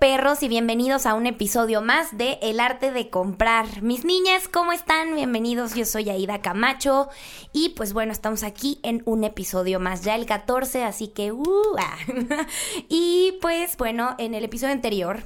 [0.00, 3.82] perros y bienvenidos a un episodio más de El arte de comprar.
[3.82, 5.14] Mis niñas, ¿cómo están?
[5.14, 7.10] Bienvenidos, yo soy Aida Camacho
[7.52, 11.32] y pues bueno, estamos aquí en un episodio más, ya el 14, así que...
[11.32, 11.98] Uh, ah.
[12.88, 15.24] y pues bueno, en el episodio anterior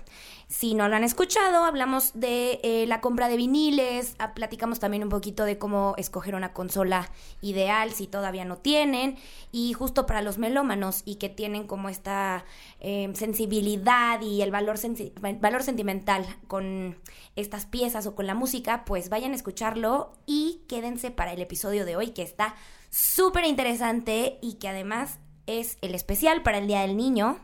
[0.53, 5.03] si no lo han escuchado, hablamos de eh, la compra de viniles, ah, platicamos también
[5.03, 9.17] un poquito de cómo escoger una consola ideal si todavía no tienen,
[9.51, 12.45] y justo para los melómanos y que tienen como esta
[12.81, 14.77] em, sensibilidad y el valor,
[15.41, 16.99] valor sentimental con
[17.35, 21.87] estas piezas o con la música, pues vayan a escucharlo y quédense para el episodio
[21.87, 22.57] de hoy que está
[22.91, 27.41] súper interesante y que además es el especial para el Día del Niño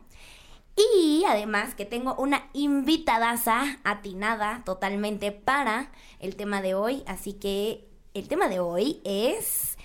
[0.94, 7.02] y además que tengo una invitadaza atinada totalmente para el tema de hoy.
[7.06, 9.77] Así que el tema de hoy es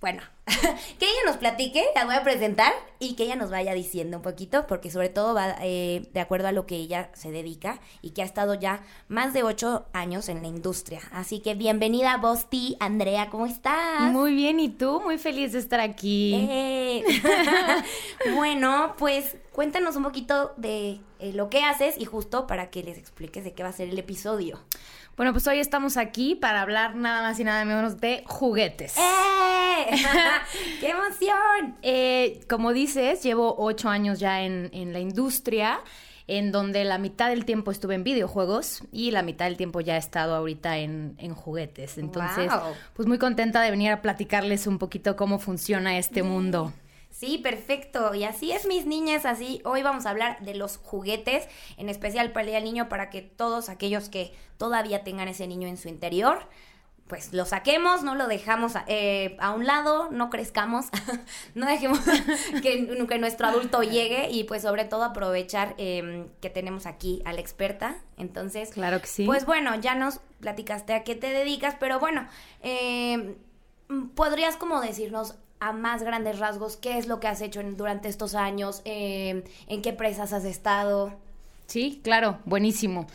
[0.00, 4.18] bueno, que ella nos platique, la voy a presentar y que ella nos vaya diciendo
[4.18, 7.80] un poquito, porque sobre todo va eh, de acuerdo a lo que ella se dedica
[8.00, 11.00] y que ha estado ya más de ocho años en la industria.
[11.10, 14.12] Así que bienvenida, Bosti, Andrea, ¿cómo estás?
[14.12, 15.00] Muy bien, ¿y tú?
[15.00, 16.34] Muy feliz de estar aquí.
[16.48, 17.04] Eh.
[18.36, 22.98] bueno, pues cuéntanos un poquito de eh, lo que haces y justo para que les
[22.98, 24.60] expliques de qué va a ser el episodio.
[25.18, 28.96] Bueno, pues hoy estamos aquí para hablar nada más y nada menos de juguetes.
[28.96, 29.90] ¡Eh!
[30.80, 31.76] ¡Qué emoción!
[31.82, 35.80] Eh, como dices, llevo ocho años ya en, la industria
[36.28, 39.96] en donde la mitad del tiempo estuve en videojuegos y la mitad del tiempo ya
[39.96, 41.98] he estado ahorita en, juguetes.
[41.98, 42.52] Entonces,
[42.94, 46.72] pues muy contenta de venir a platicarles un poquito cómo funciona este mundo.
[47.18, 48.14] Sí, perfecto.
[48.14, 52.30] Y así es, mis niñas, así hoy vamos a hablar de los juguetes, en especial
[52.30, 55.78] para el Día del Niño, para que todos aquellos que todavía tengan ese niño en
[55.78, 56.38] su interior,
[57.08, 60.86] pues lo saquemos, no lo dejamos eh, a un lado, no crezcamos,
[61.56, 61.98] no dejemos
[62.62, 62.82] que,
[63.18, 67.96] nuestro adulto llegue y pues sobre todo aprovechar em, que tenemos aquí a la experta.
[68.16, 69.24] Entonces, claro que sí.
[69.24, 72.28] Pues bueno, ya nos platicaste a qué te dedicas, pero bueno,
[72.62, 73.34] em,
[74.14, 78.34] podrías como decirnos a más grandes rasgos, ¿qué es lo que has hecho durante estos
[78.34, 78.82] años?
[78.84, 81.12] Eh, ¿En qué empresas has estado?
[81.66, 83.06] Sí, claro, buenísimo.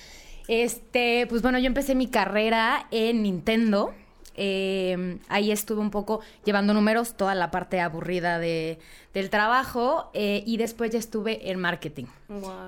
[0.47, 3.93] Este, pues bueno, yo empecé mi carrera en Nintendo.
[4.35, 8.79] Eh, ahí estuve un poco llevando números, toda la parte aburrida de,
[9.13, 12.05] del trabajo eh, y después ya estuve en marketing.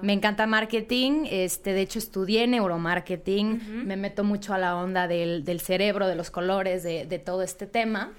[0.03, 5.43] Me encanta marketing, este, de hecho estudié neuromarketing, me meto mucho a la onda del,
[5.43, 8.11] del cerebro, de los colores, de, de todo este tema.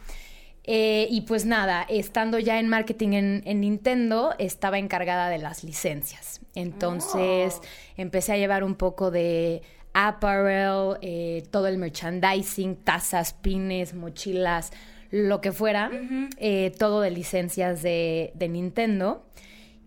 [0.67, 6.41] Eh, y pues nada, estando ya en marketing en, Nintendo, estaba encargada de las licencias.
[6.55, 7.67] Entonces oh.
[7.97, 9.63] empecé a llevar un poco de
[9.93, 14.73] apparel, eh, todo el merchandising, tazas, pines, mochilas,
[15.13, 15.91] lo que fuera,
[16.37, 19.25] eh, todo de licencias de, de Nintendo.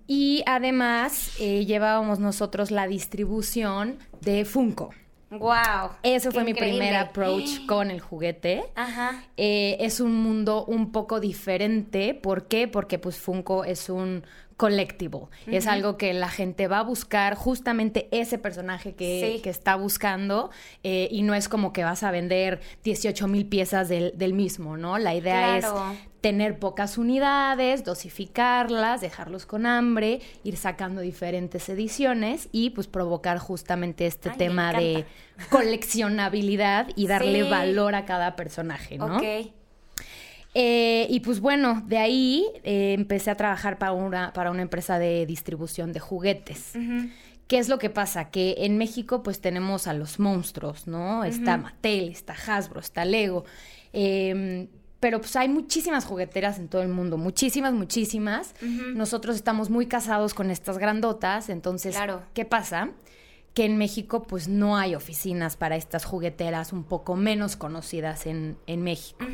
[0.08, 4.92] Y además llevábamos nosotros la distribución de Funko.
[5.32, 5.92] Wow.
[6.04, 8.64] Ese fue mi primer approach con el juguete.
[8.76, 9.24] Ajá.
[9.38, 12.14] Eh, es un mundo un poco diferente.
[12.16, 12.68] ¿Por qué?
[12.68, 14.24] Porque pues Funko es un
[14.60, 15.28] collectible.
[15.48, 20.52] Es algo que la gente va a buscar justamente ese personaje que, está buscando
[20.84, 24.98] eh, y no es como que vas a vender 18 mil piezas del, mismo, ¿no?
[24.98, 25.66] La idea es
[26.22, 34.06] tener pocas unidades, dosificarlas, dejarlos con hambre, ir sacando diferentes ediciones y pues provocar justamente
[34.06, 35.06] este tema de
[35.50, 39.18] coleccionabilidad y darle valor a cada personaje, ¿no?
[39.18, 39.54] Ok.
[40.56, 44.98] Eh, y pues bueno, de ahí eh, empecé a trabajar para una, para una empresa
[44.98, 46.74] de distribución de juguetes.
[47.48, 48.30] ¿Qué es lo que pasa?
[48.30, 51.24] Que en México pues tenemos a los monstruos, ¿no?
[51.24, 53.46] Está Mattel, está Hasbro, está Lego.
[53.94, 54.68] Em,
[55.00, 58.54] pero pues hay muchísimas jugueteras en todo el mundo, muchísimas, muchísimas.
[58.94, 61.96] Nosotros estamos muy casados con estas grandotas, entonces,
[62.34, 62.92] ¿qué pasa?
[63.54, 68.58] Que en México pues no hay oficinas para estas jugueteras un poco menos conocidas en,
[68.68, 69.26] en México.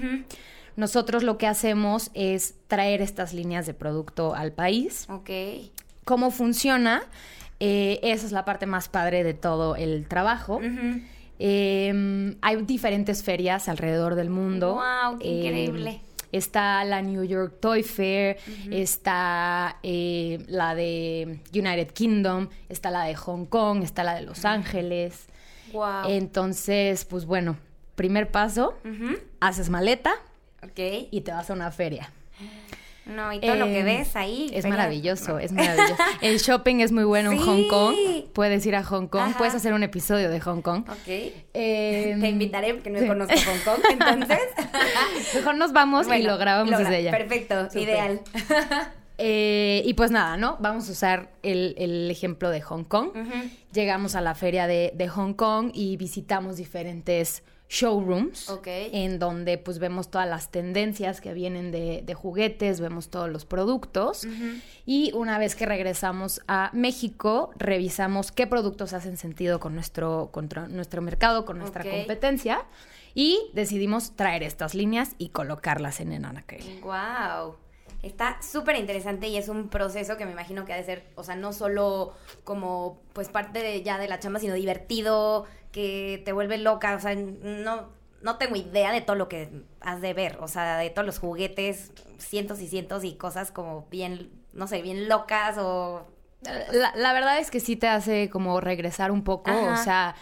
[0.75, 5.07] Nosotros lo que hacemos es traer estas líneas de producto al país.
[5.09, 5.29] Ok.
[6.03, 7.03] ¿Cómo funciona?
[7.59, 10.59] Eh, esa es la parte más padre de todo el trabajo.
[11.39, 14.75] Em, hay diferentes ferias alrededor del mundo.
[14.75, 15.19] ¡Wow!
[15.19, 16.01] Qué increíble!
[16.31, 18.37] Está la New York Toy Fair,
[18.69, 24.43] está eh, la de United Kingdom, está la de Hong Kong, está la de Los
[24.43, 25.27] Ángeles.
[25.71, 26.09] Wow.
[26.09, 27.57] Entonces, pues bueno,
[27.95, 28.75] primer paso,
[29.39, 30.15] haces maleta,
[30.77, 32.11] y te vas a una feria.
[33.05, 34.49] No, y todo lo que em, ves ahí.
[34.53, 35.95] Es maravilloso, es maravilloso.
[36.21, 37.95] El shopping es muy bueno en Hong Kong.
[38.33, 40.85] Puedes ir a Hong Kong, puedes hacer un episodio de Hong Kong.
[40.89, 41.33] Ok.
[41.53, 44.39] Em, te invitaré porque no conozco Hong Kong, entonces.
[45.35, 47.11] Mejor nos vamos y lo grabamos desde allá.
[47.11, 48.21] Perfecto, ideal.
[49.17, 50.57] Eh, y pues nada, ¿no?
[50.59, 53.11] Vamos a usar el, ejemplo de Hong Kong.
[53.71, 59.79] Llegamos a la feria de, de Hong Kong y visitamos diferentes showrooms en donde pues
[59.79, 64.27] vemos todas las tendencias que vienen de, juguetes, vemos todos los productos.
[64.85, 70.31] Y una vez que regresamos a México revisamos qué productos hacen sentido con nuestro,
[70.69, 72.65] nuestro mercado, con nuestra competencia.
[73.17, 76.81] Y decidimos traer estas líneas y colocarlas en Enanakel.
[76.81, 77.55] ¡Wow!
[78.03, 81.23] Está súper interesante y es un proceso que me imagino que ha de ser, o
[81.23, 82.13] sea, no solo
[82.43, 87.01] como pues parte de, ya de la chamba, sino divertido, que te vuelve loca, o
[87.01, 87.89] sea, no,
[88.21, 89.49] no tengo idea de todo lo que
[89.81, 93.85] has de ver, o sea, de todos los juguetes, cientos y cientos y cosas como
[93.91, 96.07] bien, no sé, bien locas o...
[96.71, 100.15] La, verdad es que sí te hace como regresar un poco, o sea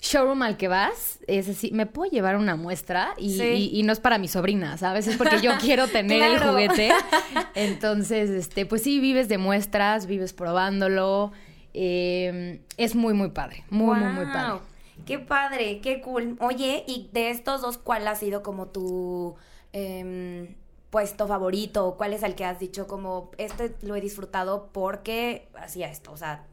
[0.00, 4.18] showroom al que vas, es así, me puedo llevar una muestra y, no es para
[4.18, 5.08] mi sobrina, ¿sabes?
[5.08, 6.90] Es porque yo quiero tener el juguete.
[7.54, 11.32] Entonces, este, pues sí, vives de muestras, vives probándolo.
[11.72, 13.64] Em, es muy, muy padre.
[13.70, 14.60] Muy, muy, muy padre.
[15.06, 16.36] Qué padre, qué cool.
[16.40, 19.36] Oye, y de estos dos, ¿cuál ha sido como tu
[19.72, 20.54] em,
[20.90, 21.96] puesto favorito?
[21.96, 26.12] ¿Cuál es el que has dicho como, este lo he disfrutado porque hacía esto?
[26.12, 26.44] O sea,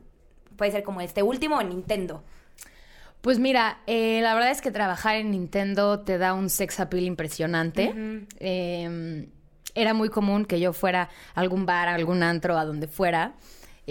[0.56, 2.24] puede ser como este último o Nintendo.
[3.22, 7.04] Pues mira, eh, la verdad es que trabajar en Nintendo te da un sex appeal
[7.04, 7.94] impresionante.
[8.40, 9.28] Em,
[9.76, 13.34] era muy común que yo fuera a algún bar, a algún antro, a donde fuera.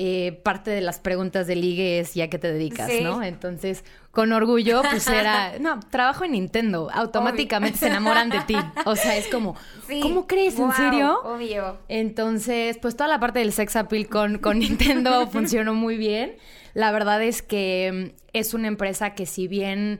[0.01, 3.21] Eh, parte de las preguntas de ligue es ya que te dedicas, ¿no?
[3.21, 8.55] Entonces, con orgullo, pues era, no, trabajo en Nintendo, automáticamente se enamoran de ti.
[8.85, 9.57] O sea, es como,
[10.01, 10.57] ¿cómo crees?
[10.57, 11.21] ¿En serio?
[11.25, 11.79] Obvio.
[11.89, 16.37] Entonces, pues toda la parte del sex appeal con, con Nintendo funcionó muy bien.
[16.75, 19.99] La verdad es que mm, es una empresa que si bien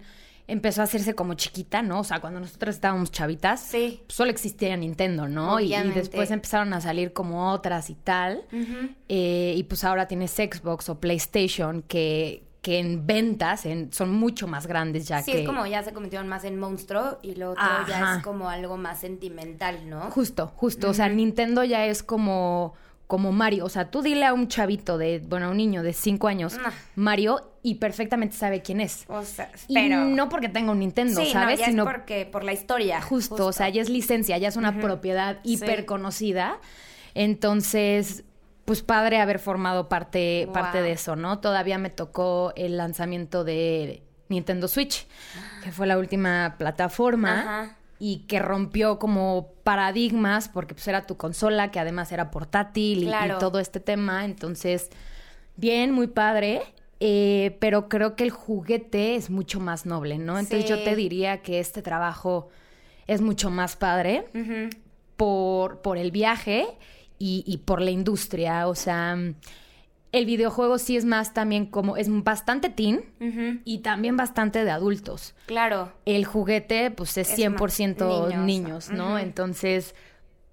[0.49, 2.01] empezó a hacerse como chiquita, ¿no?
[2.01, 4.03] O sea, cuando nosotros estábamos chavitas, sí.
[4.09, 5.61] solo existía Nintendo, ¿no?
[5.61, 8.43] Y, después empezaron a salir como otras y tal.
[9.09, 14.67] Eh, y pues ahora tienes Xbox o PlayStation que, que en ventas son mucho más
[14.67, 15.41] grandes ya sí, que...
[15.41, 18.79] es como ya se convirtieron más en monstruo y lo otro ya es como algo
[18.79, 20.11] más sentimental, ¿no?
[20.11, 20.89] Justo, justo.
[20.89, 22.75] O sea, Nintendo ya es como
[23.09, 23.65] como Mario.
[23.65, 26.57] O sea, tú dile a un chavito de, bueno, a un niño de cinco años,
[26.95, 29.07] Mario, y perfectamente sabe quién es.
[29.09, 30.07] O sea, pero...
[30.07, 31.59] Y no porque tenga un Nintendo, ¿sabes?
[31.59, 33.01] No, ya es porque, por la historia.
[33.01, 36.59] Justo, o sea, ya es licencia, ya es una propiedad hiper conocida.
[37.15, 38.25] Entonces,
[38.67, 41.39] pues padre haber formado parte, parte de eso, ¿no?
[41.39, 45.07] Todavía me tocó el lanzamiento de Nintendo Switch,
[45.65, 47.41] que fue la última plataforma.
[47.41, 53.05] Ajá y que rompió como paradigmas porque pues era tu consola que además era portátil
[53.05, 53.11] y,
[53.41, 54.25] todo este tema.
[54.25, 54.91] Entonces,
[55.57, 56.63] bien, muy padre.
[57.01, 60.37] Eh, pero creo que el juguete es mucho más noble, ¿no?
[60.37, 62.49] Entonces yo te diría que este trabajo
[63.07, 64.27] es mucho más padre
[65.17, 66.67] por, por el viaje
[67.19, 68.67] y, y por la industria.
[68.67, 69.17] O sea,
[70.13, 73.05] el videojuego sí es más también como, es bastante teen
[73.65, 75.35] y también bastante de adultos.
[75.47, 75.93] Claro.
[76.07, 79.19] El juguete, pues es, 100% niños, ¿no?
[79.19, 79.95] Entonces,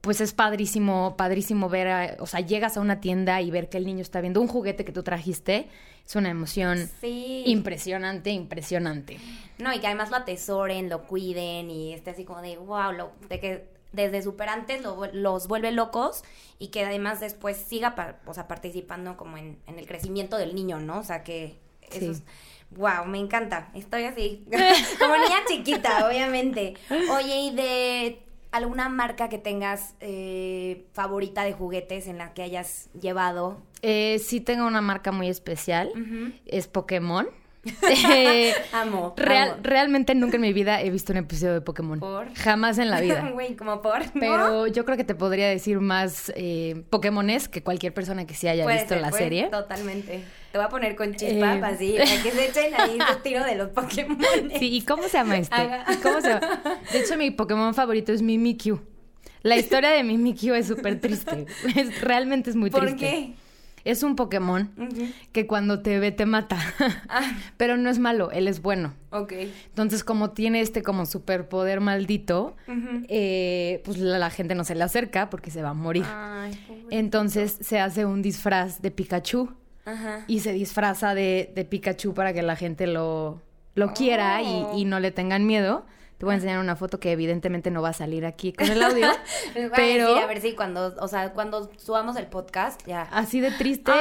[0.02, 3.86] pues es padrísimo, padrísimo ver, o sea, llegas a una tienda y ver que el
[3.86, 5.70] niño está viendo un juguete que tú trajiste.
[6.06, 9.18] Es una emoción impresionante, impresionante.
[9.58, 13.12] No, y que además lo atesoren, lo cuiden y esté así como de, wow, lo,
[13.28, 14.84] de que desde super antes
[15.14, 16.24] los vuelve locos
[16.60, 21.00] y que además después siga o sea, participando como en, el crecimiento del niño, ¿no?
[21.00, 22.24] O sea, que eso es...
[22.72, 23.70] Wow, me encanta.
[23.74, 24.46] Estoy así,
[25.00, 26.74] como niña chiquita, obviamente.
[27.12, 28.20] Oye, ¿y de
[28.52, 33.62] alguna marca que tengas eh, favorita de juguetes en la que hayas llevado?
[33.82, 35.92] Eh, sí tengo una marca muy especial,
[36.46, 37.28] es Pokémon.
[38.72, 42.00] amo, Realmente nunca en mi vida he visto un episodio de Pokémon.
[42.00, 42.34] ¿Por?
[42.36, 43.30] Jamás en la vida.
[43.36, 44.00] Güey, como por.
[44.14, 48.48] Pero yo creo que te podría decir más eh, Pokémones que cualquier persona que sí
[48.48, 49.48] haya visto la serie.
[49.50, 50.24] Totalmente.
[50.52, 51.62] Te voy a poner con chispa, eh...
[51.64, 54.18] así, para que se echen ahí su tiro de los Pokémon.
[54.58, 55.56] Sí, ¿y cómo se llama este?
[56.02, 56.62] ¿Cómo se llama?
[56.94, 58.80] De hecho, mi Pokémon favorito es Mimikyu.
[59.42, 61.46] La historia de Mimikyu es súper triste.
[62.02, 62.90] realmente es muy triste.
[62.90, 63.34] ¿Por qué?
[63.86, 64.72] Es un Pokémon
[65.32, 66.58] que cuando te ve te mata.
[67.08, 67.38] Ah.
[67.58, 68.94] Pero no es malo, él es bueno.
[69.12, 69.34] Ok.
[69.68, 72.56] Entonces, como tiene este como superpoder maldito,
[73.08, 76.06] eh, pues la, gente no se le acerca porque se va a morir.
[76.90, 79.54] Entonces se hace un disfraz de Pikachu.
[80.28, 83.42] Y se disfraza de, Pikachu para que la gente lo,
[83.76, 84.78] lo quiera y, oh.
[84.78, 85.86] y no le tengan miedo.
[86.18, 88.82] Te voy a enseñar una foto que evidentemente no va a salir aquí con el
[88.82, 89.08] audio.
[89.76, 93.04] pero a, ver si cuando, o sea, cuando subamos el podcast ya.
[93.12, 93.92] Así de triste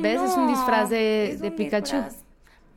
[0.00, 0.20] ¿Ves?
[0.20, 2.04] Es un disfraz de, de Pikachu.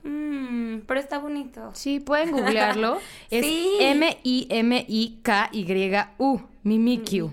[0.03, 1.71] Mm, pero está bonito.
[1.73, 2.99] Sí, pueden googlearlo.
[3.29, 3.45] es
[3.79, 4.55] M-I-M-I-K-Y-U.
[6.65, 7.31] Mimikyu.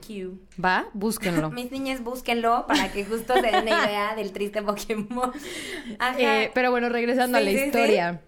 [0.63, 0.87] ¿Va?
[0.93, 1.51] Búsquenlo.
[1.53, 5.33] Mis niñas, búsquenlo para que justo se den una idea del triste Pokémon.
[6.19, 8.21] Eh, pero bueno, regresando a la historia.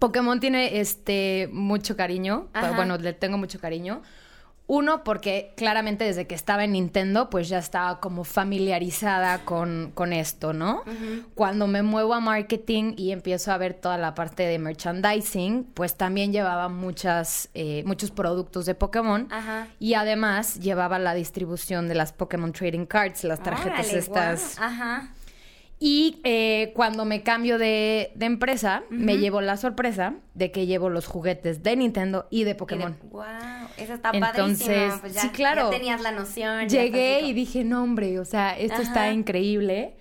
[0.00, 2.48] Pokémon tiene este mucho cariño.
[2.74, 4.02] Bueno, le tengo mucho cariño.
[4.66, 10.12] Uno, porque claramente desde que estaba en Nintendo, pues ya estaba como familiarizada con, con
[10.12, 10.84] esto, ¿no?
[11.34, 15.96] Cuando me muevo a marketing y empiezo a ver toda la parte de merchandising, pues
[15.96, 19.28] también llevaba muchas, eh, muchos productos de Pokémon.
[19.80, 24.56] Y además llevaba la distribución de las Pokémon Trading Cards, las tarjetas estas.
[24.60, 25.10] Ajá.
[25.82, 31.06] Y eh, cuando me cambio de, empresa, me llevo la sorpresa de que llevo los
[31.06, 32.98] juguetes de Nintendo y de Pokémon.
[33.10, 33.22] wow,
[33.78, 35.70] eso está Entonces, pues sí, claro.
[35.70, 36.68] Ya tenías la noción.
[36.68, 39.96] Llegué y dije, no, hombre, o sea, esto está increíble.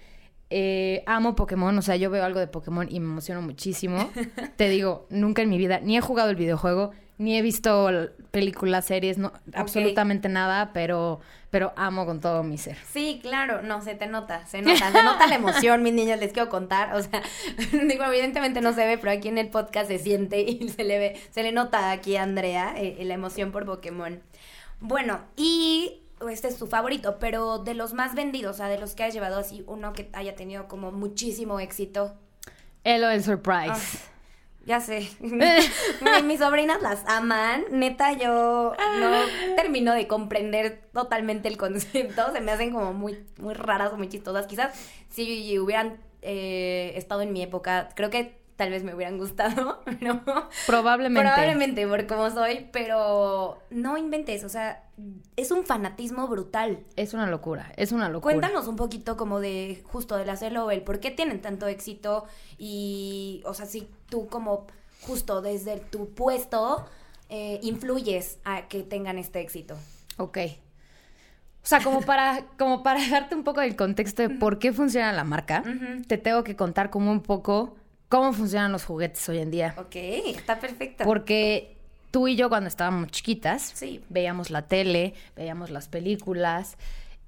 [0.50, 4.09] Eh, amo Pokémon, o sea, yo veo algo de Pokémon y me emociono muchísimo.
[4.57, 7.89] Te digo, nunca en mi vida ni he jugado el videojuego, ni he visto
[8.31, 12.77] películas, series, no, absolutamente nada, pero, pero amo con todo mi ser.
[12.91, 16.32] Sí, claro, no, se te nota, se nota, se nota la emoción, mis niñas, les
[16.32, 17.22] quiero contar, o sea,
[17.88, 21.00] digo, evidentemente no se ve, pero aquí en el podcast se siente y se le
[21.00, 24.22] ve, se le nota aquí a Andrea eh, la emoción por Pokémon.
[24.79, 28.94] Bueno, y este es tu favorito, pero de los más vendidos, o sea, de los
[28.94, 32.15] que has llevado así, uno que haya tenido como muchísimo éxito.
[32.84, 33.72] Elo el Surprise.
[33.72, 34.19] Ah.
[34.70, 35.10] Ya sé.
[36.26, 37.64] mis sobrinas las aman.
[37.72, 42.32] Neta, yo no termino de comprender totalmente el concepto.
[42.32, 44.46] Se me hacen como muy, muy raras o muy chistosas.
[44.46, 49.82] Quizás si hubieran eh, estado en mi época, creo que tal vez me hubieran gustado,
[50.01, 50.22] ¿no?
[50.68, 51.22] Probablemente.
[51.22, 54.84] Probablemente por cómo soy, pero no inventes, o sea,
[55.38, 56.84] es un fanatismo brutal.
[56.98, 58.34] Es una locura, es una locura.
[58.34, 62.25] Cuéntanos un poquito como de justo del hacerlo, el por qué tienen tanto éxito
[62.58, 64.68] y, o sea, si tú como
[65.04, 66.86] justo desde tu puesto
[67.30, 69.78] eh, influyes a que tengan este éxito.
[70.18, 70.38] Ok.
[71.63, 75.13] O sea, como para, como para darte un poco del contexto de por qué funciona
[75.13, 75.63] la marca,
[76.08, 77.78] te tengo que contar como un poco
[78.10, 79.75] cómo funcionan los juguetes hoy en día.
[79.78, 81.04] Ok, está perfecto.
[81.06, 81.75] Porque
[82.12, 83.74] tú y yo cuando estábamos chiquitas,
[84.10, 86.75] veíamos la tele, veíamos las películas,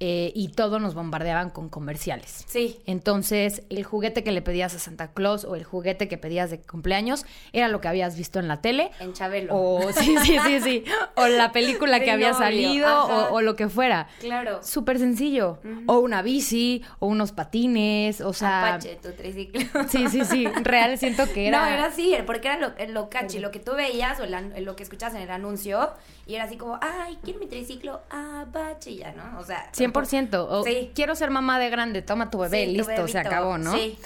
[0.03, 2.43] eh, y todo nos bombardeaban con comerciales.
[2.47, 2.79] Sí.
[2.87, 6.59] Entonces, el juguete que le pedías a Santa Claus o el juguete que pedías de
[6.59, 8.89] cumpleaños era lo que habías visto en la tele.
[8.99, 9.55] En Chabelo.
[9.55, 10.83] O, sí, sí, sí, sí.
[11.15, 14.07] O la película que había salido o, lo que fuera.
[14.19, 14.63] Claro.
[14.63, 15.59] Súper sencillo.
[15.85, 18.69] O una bici, o unos patines, o sea...
[18.73, 19.61] Apache, tu triciclo.
[19.87, 20.47] Sí, sí, sí.
[20.63, 21.59] Real siento que era...
[21.59, 24.81] No, era así, porque era lo, lo cachi, lo que tú veías o lo que
[24.81, 25.91] escuchabas en el anuncio
[26.25, 29.39] y era así como, ay, quiero mi triciclo, Apache, ya, ¿no?
[29.39, 29.69] O sea...
[29.91, 30.47] 100%.
[30.49, 30.91] O, sí.
[30.93, 33.73] Quiero ser mamá de grande, toma tu bebé, listo, se acabó, ¿no?
[33.75, 33.97] Sí.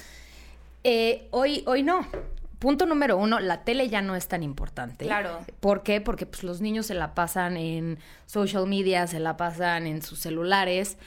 [0.84, 2.08] Eh, hoy, hoy no.
[2.60, 5.06] Punto número uno, la tele ya no es tan importante.
[5.06, 5.40] Claro.
[5.60, 6.02] ¿Por qué?
[6.02, 10.20] Porque pues, los niños se la pasan en social media, se la pasan en sus
[10.20, 10.98] celulares,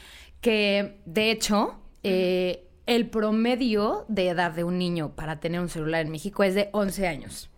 [0.41, 6.03] que de hecho, eh, el promedio de edad de un niño para tener un celular
[6.03, 7.51] en México es de 11 años.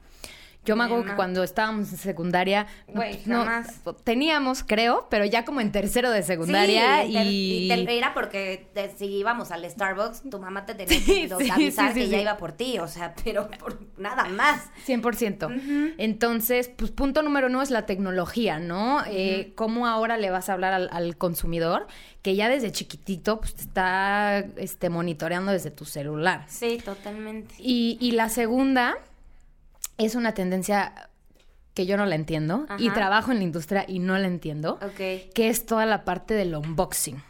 [0.65, 2.67] Yo me acuerdo que cuando estábamos en secundaria,
[3.25, 3.47] no,
[4.05, 7.69] teníamos, creo, pero ya como en tercero de secundaria y...
[7.69, 12.21] te, era porque si íbamos al Starbucks, tu mamá te tenía que avisar que ya
[12.21, 14.69] iba por ti, o sea, pero por nada más.
[14.87, 15.95] 100%.
[15.97, 19.03] Entonces, pues punto número uno es la tecnología, ¿no?
[19.07, 21.87] eh, ¿Cómo ahora le vas a hablar al, consumidor?
[22.23, 26.45] que ya desde chiquitito pues te está este, monitoreando desde tu celular.
[26.49, 27.55] Sí, totalmente.
[27.59, 28.99] Y, y la segunda
[30.07, 31.11] es una tendencia
[31.75, 35.49] que yo no la entiendo y trabajo en la industria y no la entiendo, que
[35.49, 37.23] es toda la parte del unboxing.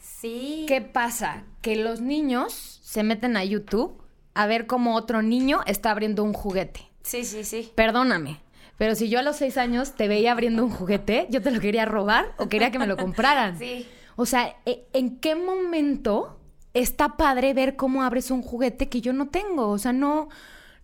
[0.00, 0.64] Sí.
[0.66, 1.44] ¿Qué pasa?
[1.60, 4.02] Que los niños se meten a YouTube
[4.34, 6.88] a ver cómo otro niño está abriendo un juguete.
[7.02, 7.70] Sí, sí, sí.
[7.74, 8.40] Perdóname,
[8.78, 11.60] pero si yo a los seis años te veía abriendo un juguete, yo te lo
[11.60, 13.58] quería robar o quería que me lo compraran.
[13.58, 13.86] Sí.
[14.16, 16.38] O sea, ¿e, ¿en qué momento
[16.74, 19.68] está padre ver cómo abres un juguete que yo no tengo?
[19.68, 20.28] O sea, no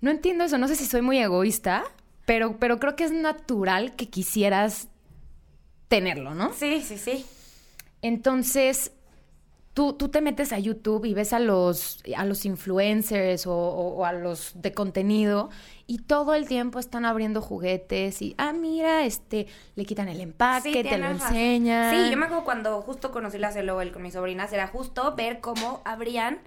[0.02, 1.84] no entiendo eso, no sé si soy muy egoísta,
[2.26, 4.88] pero, pero creo que es natural que quisieras
[5.88, 6.52] tenerlo, ¿no?
[6.52, 7.24] Sí, sí, sí.
[8.02, 8.92] Entonces,
[9.74, 14.12] tú, tú te metes a YouTube y ves a los, a los influencers o, a
[14.12, 15.50] los de contenido
[15.86, 20.82] y todo el tiempo están abriendo juguetes y, ah, mira, este, le quitan el empaque,
[20.82, 21.94] te lo enseñan.
[21.94, 25.40] Sí, yo me acuerdo cuando justo conocí la Celoel con mis sobrinas, era justo ver
[25.40, 26.40] cómo abrían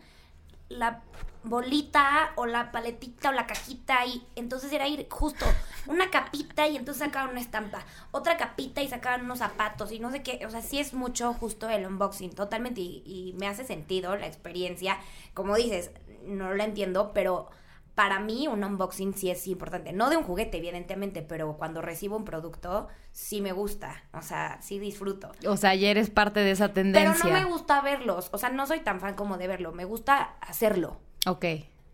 [0.68, 1.02] la
[1.46, 5.46] bolita o la paletita o la cajita y entonces era ir justo
[5.88, 10.12] una capita y entonces sacaban una estampa, otra capita y sacaban unos zapatos y no
[10.12, 14.16] sé qué, o sea, sí es mucho justo el unboxing, totalmente y, me hace sentido
[14.16, 14.98] la experiencia,
[15.34, 15.92] como dices,
[16.26, 17.50] no la entiendo, pero
[17.96, 19.94] para mí un unboxing sí es importante.
[19.94, 24.04] No de un juguete, evidentemente, pero cuando recibo un producto, sí me gusta.
[24.14, 25.32] O sea, sí disfruto.
[25.48, 27.14] O sea, ayer eres parte de esa tendencia.
[27.14, 28.30] Pero no me gusta verlos.
[28.34, 29.72] O sea, no soy tan fan como de verlo.
[29.72, 31.00] Me gusta hacerlo.
[31.26, 31.46] Ok.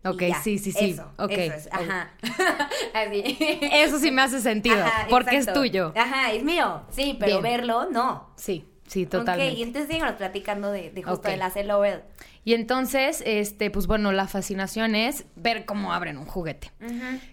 [0.04, 0.90] Ok, sí, sí, sí.
[0.90, 1.68] Eso, eso es.
[1.72, 2.10] Ajá.
[2.94, 3.36] Así.
[3.72, 4.84] Eso sí me hace sentido.
[5.08, 5.92] porque es tuyo.
[5.96, 6.82] Ajá, es mío.
[6.90, 8.30] Sí, pero verlo, no.
[8.36, 9.52] Sí, sí, totalmente.
[9.52, 12.02] Ok, y entonces síganos platicando de, de justo de la LOL.
[12.44, 16.72] Y entonces, este, pues bueno, la fascinación es ver cómo abren un juguete.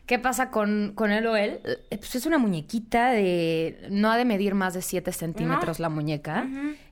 [0.06, 1.38] ¿Qué pasa con, con el OL?
[1.40, 3.88] Eh, pues es una muñequita de.
[3.90, 6.48] No ha de medir más de 7 centímetros la muñeca.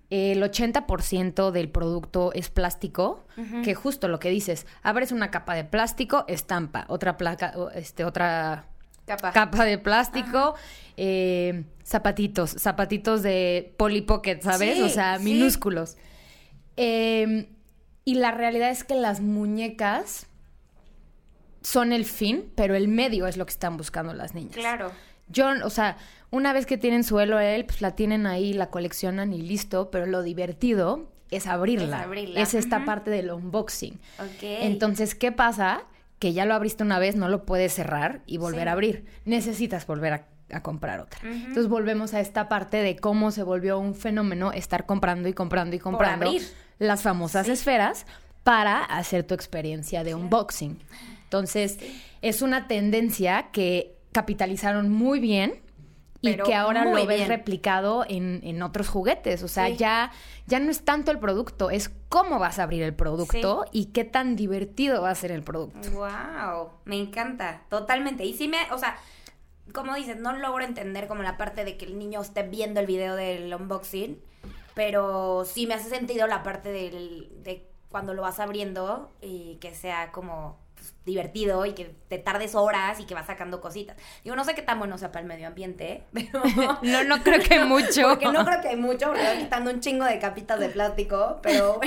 [0.10, 3.26] El 80% del producto es plástico,
[3.64, 8.68] que justo lo que dices, abres una capa de plástico, estampa, otra placa, este, otra
[9.06, 10.56] capa, de plástico,
[10.96, 14.80] eh, zapatitos, zapatitos de Polly Pocket, ¿sabes?
[14.82, 15.98] o sea, minúsculos.
[16.78, 17.50] Eh,
[18.06, 20.28] y la realidad es que las muñecas
[21.62, 24.56] son el fin, pero el medio es lo que están buscando las niñas.
[24.56, 24.94] Claro.
[25.30, 25.98] Yo, o sea,
[26.30, 30.06] una vez que tienen su él, pues la tienen ahí, la coleccionan y listo, pero
[30.06, 32.00] lo divertido es abrirla.
[32.00, 32.42] Es, abrirla.
[32.42, 34.00] es esta parte del unboxing.
[34.36, 34.58] Okay.
[34.62, 35.84] Entonces, ¿qué pasa?
[36.20, 39.06] Que ya lo abriste una vez, no lo puedes cerrar y volver a abrir.
[39.26, 41.20] Necesitas volver a, comprar otra.
[41.24, 45.76] Entonces volvemos a esta parte de cómo se volvió un fenómeno estar comprando y comprando
[45.76, 46.26] y comprando.
[46.26, 46.48] Por abrir
[46.80, 48.06] las famosas esferas
[48.44, 50.80] para hacer tu experiencia de unboxing.
[51.26, 51.78] Entonces,
[52.22, 55.62] es una tendencia que capitalizaron muy bien
[56.22, 59.44] y que ahora lo ves replicado en, otros juguetes.
[59.44, 60.12] O sea, ya,
[60.48, 64.04] ya no es tanto el producto, es cómo vas a abrir el producto y qué
[64.04, 65.92] tan divertido va a ser el producto.
[65.92, 68.26] Wow, me encanta, totalmente.
[68.26, 68.98] Y sí me, o sea,
[69.72, 72.88] como dices, no logro entender como la parte de que el niño esté viendo el
[72.88, 74.18] video del unboxing
[74.78, 79.74] pero sí me hace sentido la parte del, de cuando lo vas abriendo y que
[79.74, 83.98] sea como pues, divertido y que te tardes horas y que vas sacando cositas.
[84.24, 86.42] Digo, no sé qué tan bueno sea para el medio ambiente, pero...
[86.84, 88.10] no, no creo que mucho.
[88.10, 91.40] porque no creo que hay mucho, porque estoy quitando un chingo de capitas de plástico,
[91.42, 91.80] pero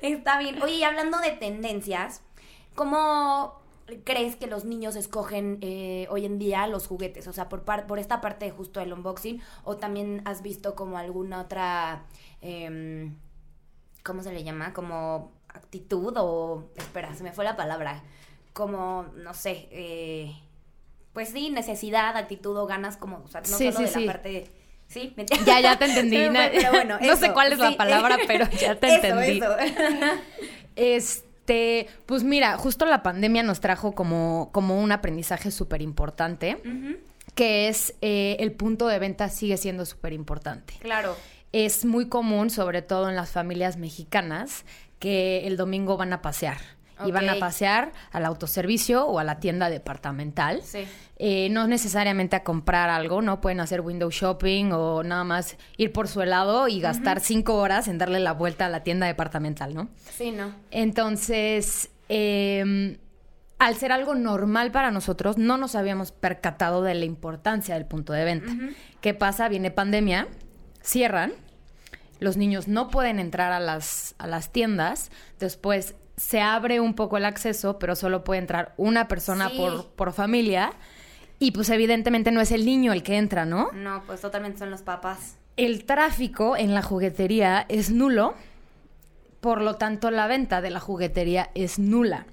[0.00, 0.62] está bien.
[0.62, 2.22] Oye, y hablando de tendencias,
[2.74, 3.60] ¿cómo
[4.04, 7.26] crees que los niños escogen eh, hoy en día los juguetes?
[7.26, 11.40] O sea, por, por esta parte justo del unboxing, o también has visto como alguna
[11.40, 12.04] otra,
[12.40, 13.16] em,
[14.04, 14.72] ¿cómo se le llama?
[14.72, 15.32] Como
[15.74, 18.02] actitud o, espera, se me fue la palabra,
[18.52, 20.32] como, no sé, eh,
[21.12, 24.50] pues sí, necesidad, actitud o ganas, como, o sea, no solo de la parte...
[24.86, 25.12] Sí,
[25.46, 26.16] ya, ya te entendí.
[26.52, 29.38] pero bueno, no sé cuál es la palabra, pero ya te entendí.
[29.38, 29.56] Eso.
[30.76, 36.60] Este, pues mira, justo la pandemia nos trajo como, como un aprendizaje súper importante,
[37.34, 40.74] que es eh, el punto de venta sigue siendo súper importante.
[40.78, 41.16] Claro.
[41.52, 44.64] Es muy común, sobre todo en las familias mexicanas,
[45.04, 46.56] que el domingo van a pasear.
[47.04, 50.62] Y van a pasear al autoservicio o a la tienda departamental.
[50.62, 50.86] Sí.
[51.18, 53.42] Eh, no necesariamente a comprar algo, ¿no?
[53.42, 57.86] Pueden hacer window shopping o nada más ir por su helado y gastar cinco horas
[57.86, 59.90] en darle la vuelta a la tienda departamental, ¿no?
[60.16, 60.54] Sí, ¿no?
[60.70, 62.96] Entonces, em,
[63.58, 68.14] al ser algo normal para nosotros, no nos habíamos percatado de la importancia del punto
[68.14, 68.52] de venta.
[69.02, 69.50] ¿Qué pasa?
[69.50, 70.28] Viene pandemia,
[70.80, 71.32] cierran,
[72.20, 77.16] los niños no pueden entrar a las, a las tiendas, después se abre un poco
[77.16, 80.72] el acceso, pero solo puede entrar una persona por, por familia.
[81.40, 83.70] Y pues evidentemente no es el niño el que entra, ¿no?
[83.72, 85.36] No, pues totalmente son los papás.
[85.56, 88.34] El tráfico en la juguetería es nulo,
[89.40, 92.26] por lo tanto la venta de la juguetería es nula.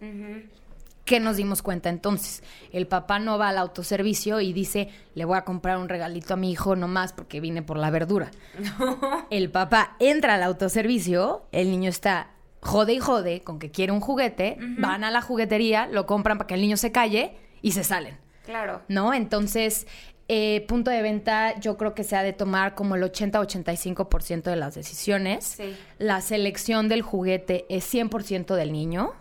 [1.05, 2.43] ¿Qué nos dimos cuenta entonces?
[2.71, 6.37] El papá no va al autoservicio y dice, le voy a comprar un regalito a
[6.37, 8.31] mi hijo nomás porque vine por la verdura.
[9.29, 14.01] El papá entra al autoservicio, el niño está jode y jode con que quiere un
[14.01, 17.83] juguete, van a la juguetería, lo compran para que el niño se calle y se
[17.83, 18.17] salen.
[18.45, 18.81] Claro.
[18.87, 19.13] ¿No?
[19.13, 19.87] Entonces,
[20.27, 24.55] eh, punto de venta yo creo que se ha de tomar como el 80-85% de
[24.55, 25.43] las decisiones.
[25.43, 25.75] Sí.
[25.97, 29.13] La selección del juguete es 100% del niño.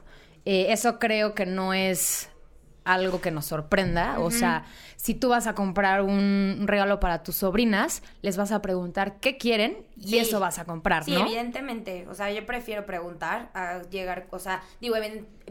[0.45, 2.31] Eh, eso creo que no es
[2.85, 4.19] algo que nos sorprenda.
[4.21, 4.65] O sea,
[4.97, 9.37] si tú vas a comprar un regalo para tus sobrinas, les vas a preguntar qué
[9.37, 12.07] quieren y eso vas a comprar, sí, evidentemente.
[12.09, 14.97] O sea, yo prefiero preguntar a llegar, o sea, digo,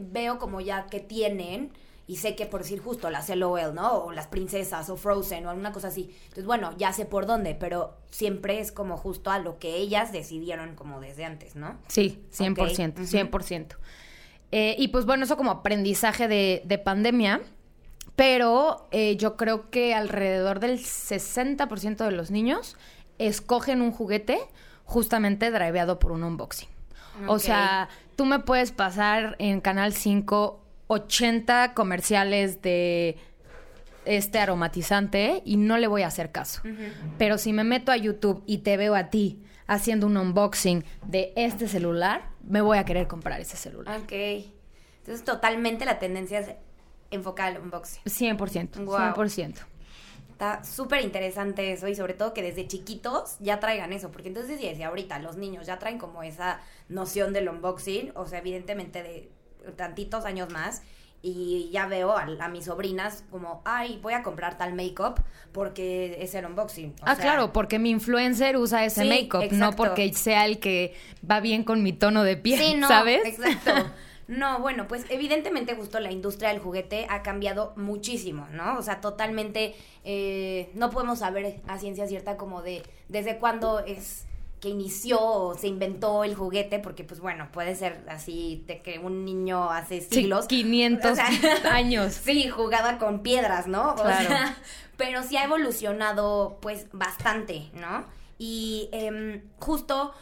[0.00, 1.72] veo como ya que tienen
[2.06, 3.92] y sé que por decir justo las LOL, ¿no?
[4.04, 6.12] O las princesas o Frozen o alguna cosa así.
[6.24, 10.10] Entonces, bueno, ya sé por dónde, pero siempre es como justo a lo que ellas
[10.10, 11.78] decidieron como desde antes, ¿no?
[11.86, 13.76] Sí, 100%, 100%.
[14.52, 17.40] Eh, y pues bueno, eso como aprendizaje de, pandemia.
[18.16, 22.76] Pero eh, yo creo que alrededor del 60% de los niños
[23.18, 24.38] escogen un juguete
[24.84, 26.68] justamente driveado por un unboxing.
[27.26, 30.60] O sea, tú me puedes pasar en Canal 5
[30.90, 33.16] 80 comerciales de
[34.04, 36.62] este aromatizante y no le voy a hacer caso.
[37.18, 41.32] Pero si me meto a YouTube y te veo a ti haciendo un unboxing de
[41.36, 44.00] este celular, me voy a querer comprar ese celular.
[44.00, 44.12] Ok.
[44.12, 46.50] Entonces, totalmente la tendencia es
[47.10, 48.02] enfocar al unboxing.
[48.04, 48.84] 100%.
[48.84, 49.54] 100%.
[50.32, 54.58] Está súper interesante eso y sobre todo que desde chiquitos ya traigan eso, porque entonces
[54.58, 59.30] si ahorita los niños ya traen como esa noción del unboxing, o sea, evidentemente de
[59.76, 60.82] tantitos años más,
[61.22, 65.20] y ya veo a, mis sobrinas como, ay, voy a comprar tal make-up
[65.52, 66.94] porque es el unboxing.
[67.02, 70.94] ah, claro, porque mi influencer usa ese make-up, no porque sea el que
[71.28, 73.24] va bien con mi tono de piel, sí, no, ¿sabes?
[73.24, 73.90] Exacto.
[74.30, 78.78] No, bueno, pues evidentemente justo la industria del juguete ha cambiado muchísimo, ¿no?
[78.78, 84.26] O sea, totalmente eh, no podemos saber a ciencia cierta como de desde cuándo es
[84.60, 88.98] que inició o se inventó el juguete, porque pues bueno, puede ser así de que
[88.98, 90.46] un niño hace siglos.
[90.48, 91.18] Sí, 500
[91.70, 92.12] años.
[92.14, 93.94] Sí, jugaba con piedras, ¿no?
[93.94, 94.34] Claro.
[94.96, 98.04] pero sí ha evolucionado pues bastante, ¿no?
[98.38, 100.12] Y em, justo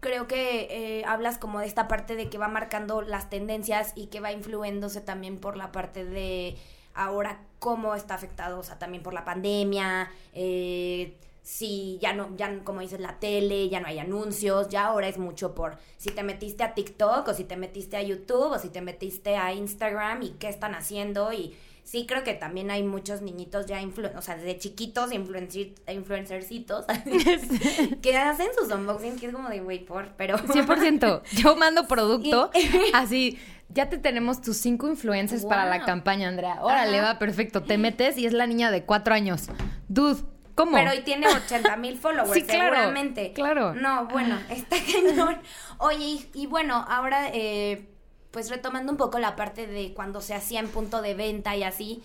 [0.00, 4.06] creo que eh, hablas como de esta parte de que va marcando las tendencias y
[4.06, 6.56] que va influyéndose también por la parte de
[6.94, 12.62] ahora cómo está afectado, o sea, también por la pandemia, eh, si ya no, ya
[12.62, 16.22] como dices, la tele, ya no hay anuncios, ya ahora es mucho por si te
[16.22, 20.22] metiste a TikTok o si te metiste a YouTube o si te metiste a Instagram
[20.22, 23.80] y qué están haciendo y sí creo que también hay muchos niñitos ya,
[24.16, 26.86] o sea, desde chiquitos, influencer influencercitos,
[28.02, 30.38] que hacen sus unboxings, que es como de, güey, por, pero...
[30.38, 31.22] 100%.
[31.32, 32.50] Yo mando producto
[32.94, 36.62] así, ya te tenemos tus cinco influencers para la campaña, Andrea.
[36.62, 37.62] Órale, va, perfecto.
[37.62, 39.48] Te metes y es la niña de cuatro años.
[39.88, 40.20] Dude,
[40.54, 40.72] ¿Cómo?
[40.72, 43.32] Pero hoy tiene 80 mil followers, sí, claro, seguramente.
[43.32, 43.74] Claro.
[43.74, 45.40] No, bueno, está cañón.
[45.78, 47.88] Oye, y, bueno, ahora eh,
[48.30, 51.62] pues retomando un poco la parte de cuando se hacía en punto de venta y
[51.62, 52.02] así,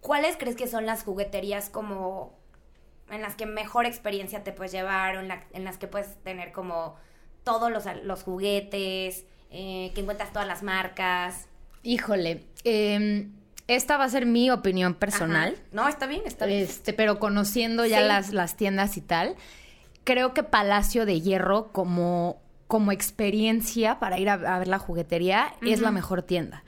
[0.00, 2.36] ¿cuáles crees que son las jugueterías como
[3.10, 6.96] en las que mejor experiencia te puedes llevar o en, las que puedes tener como
[7.44, 11.46] todos los, juguetes, eh, que encuentras todas las marcas?
[11.82, 13.32] Híjole, em,
[13.68, 15.56] esta va a ser mi opinión personal.
[15.72, 16.62] No, está bien, está bien.
[16.62, 19.36] Este, pero conociendo ya las, las tiendas y tal,
[20.04, 25.80] creo que Palacio de Hierro como como experiencia para ir a, ver la juguetería, es
[25.80, 26.64] la mejor tienda.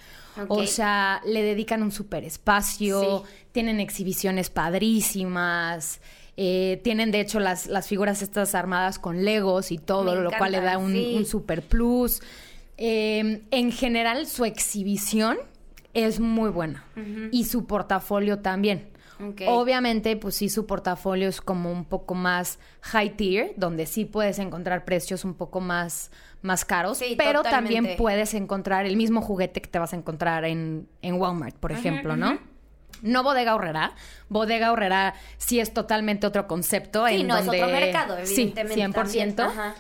[0.47, 6.01] O sea, le dedican un super espacio, tienen exhibiciones padrísimas.
[6.37, 10.53] Eh, tienen de hecho las, las figuras estas armadas con Legos y todo, lo cual
[10.53, 12.23] le da un, super plus.
[12.77, 15.39] Eh, en general, su exhibición
[15.95, 16.85] es muy buena
[17.31, 18.91] y su portafolio también.
[19.47, 24.39] Obviamente, pues sí, su portafolio es como un poco más high tier, donde sí puedes
[24.39, 29.69] encontrar precios un poco más, más caros, pero también puedes encontrar el mismo juguete que
[29.69, 32.39] te vas a encontrar en, Walmart, por ejemplo, ¿no?
[33.03, 33.93] No bodega horrera.
[34.29, 37.07] Bodega horrera sí es totalmente otro concepto.
[37.07, 38.75] Sí, no, es otro mercado, evidentemente.
[39.07, 39.75] Sí, 100%.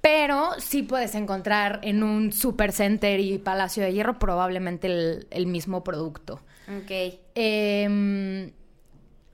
[0.00, 5.82] Pero sí puedes encontrar en un supercenter y Palacio de Hierro probablemente el, el mismo
[5.82, 6.40] producto.
[6.68, 7.18] Ok.
[7.34, 8.52] Eh,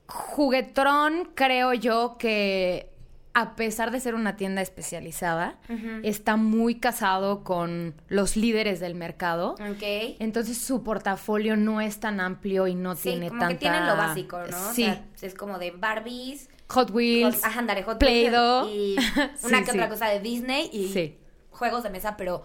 [0.07, 2.93] Juguetrón, creo yo que
[3.35, 5.57] a pesar de ser una tienda especializada,
[6.03, 9.53] está muy casado con los líderes del mercado.
[9.53, 9.81] Ok.
[10.19, 14.39] Entonces su portafolio no es tan amplio y no tiene como que tienen lo básico,
[14.51, 14.73] ¿no?
[14.73, 14.87] Sí.
[15.21, 16.47] es como de Barbies.
[16.73, 17.41] Hot Wheels.
[17.85, 18.69] Hot, Play-Doh.
[18.69, 18.95] Y
[19.43, 21.17] una que otra cosa de Disney y
[21.51, 22.43] juegos de mesa, pero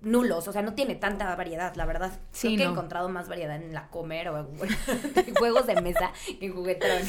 [0.00, 2.12] nulos, o sea, no tiene tanta variedad, la verdad.
[2.30, 6.12] Sí, Creo que he encontrado más variedad en la comer o en juegos de mesa
[6.38, 7.02] que en juguetrón.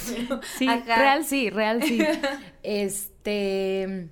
[0.58, 2.00] Sí, real sí, real sí.
[2.64, 4.10] Este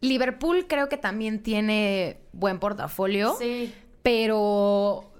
[0.00, 3.36] Liverpool creo que también tiene buen portafolio.
[3.38, 3.74] Sí.
[4.02, 5.10] Pero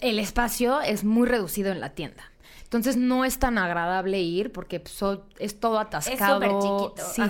[0.00, 2.30] el espacio es muy reducido en la tienda.
[2.68, 5.02] Entonces no es tan agradable ir porque pues,
[5.38, 6.42] es todo atascado.
[6.42, 7.12] Es súper chiquito.
[7.14, 7.22] Sí.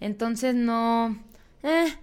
[0.00, 1.18] Entonces no.
[1.62, 1.94] Eh,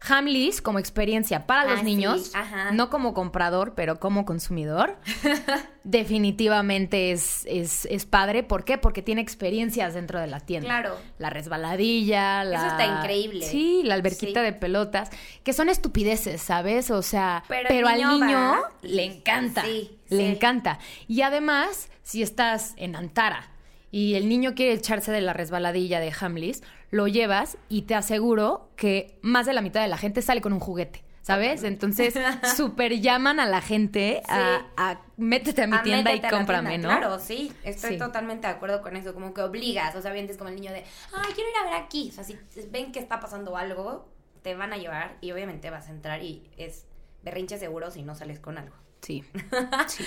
[0.00, 2.32] Hamleys como experiencia para los ah, niños,
[2.72, 4.96] no como comprador, pero como consumidor,
[5.84, 8.44] definitivamente es, es, es, padre.
[8.44, 8.78] ¿Por qué?
[8.78, 10.68] Porque tiene experiencias dentro de la tienda.
[10.68, 10.96] Claro.
[11.18, 12.58] La resbaladilla, la...
[12.58, 13.44] Eso está increíble.
[13.44, 15.10] Sí, la alberquita de pelotas,
[15.42, 16.90] que son estupideces, ¿sabes?
[16.90, 19.62] O sea, pero, al niño le encanta.
[19.64, 20.78] Sí, le encanta.
[21.08, 23.50] Y además, si estás en Antara
[23.90, 28.70] y el niño quiere echarse de la resbaladilla de Hamleys, lo llevas y te aseguro
[28.76, 31.04] que más de la mitad de la gente sale con un juguete.
[31.22, 31.62] ¿Sabes?
[31.62, 32.14] Entonces,
[32.56, 36.88] súper llaman a la gente a, métete a mi tienda y cómprame, ¿no?
[36.88, 40.48] Claro, sí, estoy totalmente de acuerdo con eso, como que obligas, o sea, vienes como
[40.48, 42.38] el niño de, ay, quiero ir a ver aquí, o sea, si
[42.70, 44.08] ven que está pasando algo,
[44.40, 46.86] te van a llevar y obviamente vas a entrar y es
[47.22, 48.76] berrinche seguro si no sales con algo.
[49.02, 49.22] Sí.
[49.86, 50.04] sí.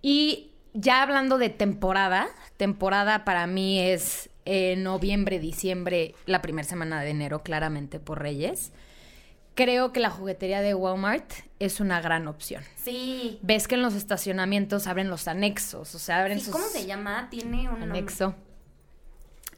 [0.00, 7.02] Y ya hablando de temporada, temporada para mí es eh, noviembre, diciembre, la primera semana
[7.02, 8.72] de enero, claramente por Reyes.
[9.54, 11.30] Creo que la juguetería de Walmart
[11.60, 12.62] es una gran opción.
[12.76, 13.38] Sí.
[13.42, 16.52] Ves que en los estacionamientos abren los anexos, o sea, abren sus...
[16.52, 17.28] ¿Cómo se llama?
[17.30, 18.34] Tiene un anexo.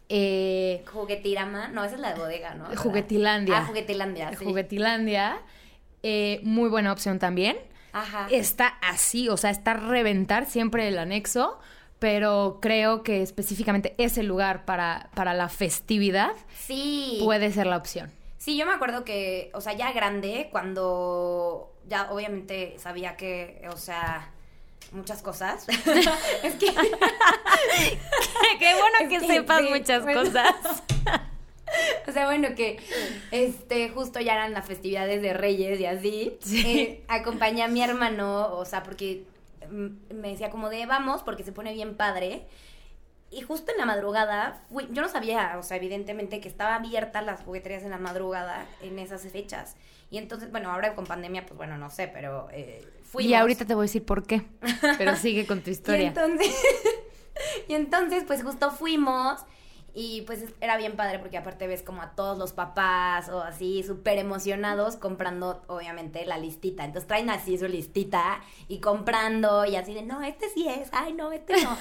[0.08, 2.66] Eh, Juguetirama, no, esa es la de bodega, ¿no?
[2.76, 3.58] Juguetilandia.
[3.58, 4.44] Ah, Juguetilandia, sí.
[4.44, 5.40] Juguetilandia,
[6.02, 7.56] eh, muy buena opción también.
[7.92, 8.28] Ajá.
[8.30, 11.58] Está así, o sea, está a reventar siempre el anexo,
[11.98, 17.20] pero creo que específicamente ese lugar para, para la festividad sí.
[17.24, 18.10] puede ser la opción.
[18.38, 23.76] Sí, yo me acuerdo que, o sea, ya grande, cuando ya obviamente sabía que, o
[23.76, 24.30] sea,
[24.92, 25.66] muchas cosas.
[26.42, 26.66] es que...
[28.58, 30.54] Qué bueno que, sepas muchas cosas.
[32.08, 32.78] o sea, bueno, que
[33.30, 36.38] este justo ya eran las festividades de Reyes y así.
[36.52, 39.24] Eh, acompañé a mi hermano, o sea, porque
[39.70, 42.46] me decía como de vamos, porque se pone bien padre.
[43.30, 47.22] Y justo en la madrugada, fui, yo no sabía, o sea, evidentemente que estaba abierta
[47.22, 49.76] las jugueterías en la madrugada en esas fechas.
[50.10, 52.86] Y entonces, bueno, ahora con pandemia, pues bueno, no sé, pero eh,
[53.18, 54.42] Y ahorita te voy a decir por qué,
[54.96, 56.04] pero sigue con tu historia.
[56.04, 56.54] y, entonces,
[57.68, 59.44] y entonces, pues justo fuimos
[59.98, 63.82] y pues era bien padre porque aparte ves como a todos los papás o así
[63.82, 66.84] súper emocionados comprando obviamente la listita.
[66.84, 71.14] Entonces traen así su listita y comprando y así de, no, este sí es, ay
[71.14, 71.78] no, este no.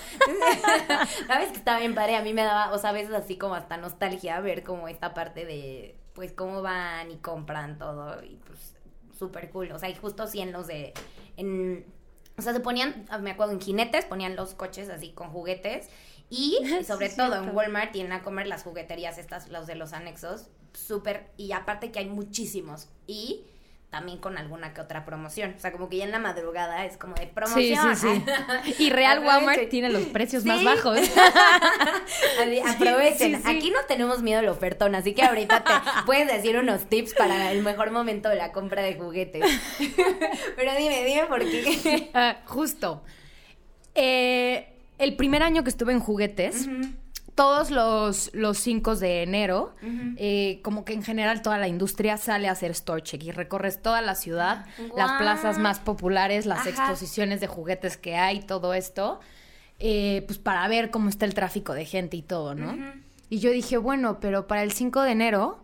[1.28, 3.54] Sabes que está bien padre, a mí me daba, o sea, a veces así como
[3.54, 8.78] hasta nostalgia ver como esta parte de, pues cómo van y compran todo y pues
[9.12, 9.74] súper cool.
[9.74, 10.94] O sea, y justo sí en los de,
[11.36, 11.86] en,
[12.38, 15.90] o sea, se ponían, me acuerdo, en jinetes, ponían los coches así con juguetes
[16.30, 16.58] y
[16.88, 21.30] sobre todo en Walmart tienen a comer las jugueterías estas, los de los anexos, súper,
[21.38, 22.90] y aparte que hay muchísimos.
[23.08, 23.46] Y
[23.96, 25.54] también con alguna que otra promoción.
[25.56, 27.96] O sea, como que ya en la madrugada es como de promoción.
[27.96, 28.24] Sí, sí,
[28.66, 28.76] sí.
[28.84, 31.00] y Real Walmart tiene los precios más bajos.
[32.68, 33.42] Aprovechen.
[33.46, 35.72] Aquí no tenemos miedo al ofertón, así que ahorita te
[36.06, 39.46] puedes decir unos tips para el mejor momento de la compra de juguetes.
[40.58, 42.10] Pero dime, dime por qué.
[42.14, 43.02] Ah, justo.
[43.94, 46.68] Eh el primer año que estuve en juguetes,
[47.36, 49.76] todos los, los 5 de enero,
[50.16, 53.82] eh, como que en general toda la industria sale a hacer store check y recorres
[53.82, 59.20] toda la ciudad, las plazas más populares, las exposiciones de juguetes que hay, todo esto,
[59.80, 62.78] eh, pues para ver cómo está el tráfico de gente y todo, ¿no?
[63.30, 65.60] Y yo dije, bueno, pero para el 5 de enero,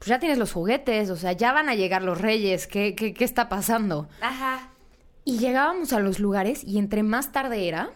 [0.00, 3.14] pues ya tienes los juguetes, o sea, ya van a llegar los reyes, ¿qué, qué,
[3.14, 4.08] qué está pasando?
[4.20, 4.70] Ajá.
[5.24, 7.90] Y llegábamos a los lugares y entre más tarde era,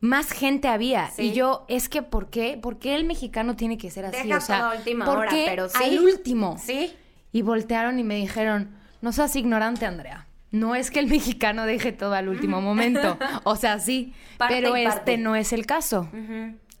[0.00, 1.10] más gente había.
[1.18, 2.58] Y yo, es que, ¿por qué?
[2.60, 4.32] ¿Por qué el mexicano tiene que ser así?
[4.32, 4.72] o sea,
[5.04, 5.82] ¿por qué pero sí.
[5.82, 6.56] al último?
[6.58, 6.94] Sí.
[7.32, 10.26] Y voltearon y me dijeron, no seas ignorante, Andrea.
[10.50, 13.18] No es que el mexicano deje todo al último momento.
[13.44, 14.14] O sea, sí,
[14.48, 16.08] pero este no es el caso.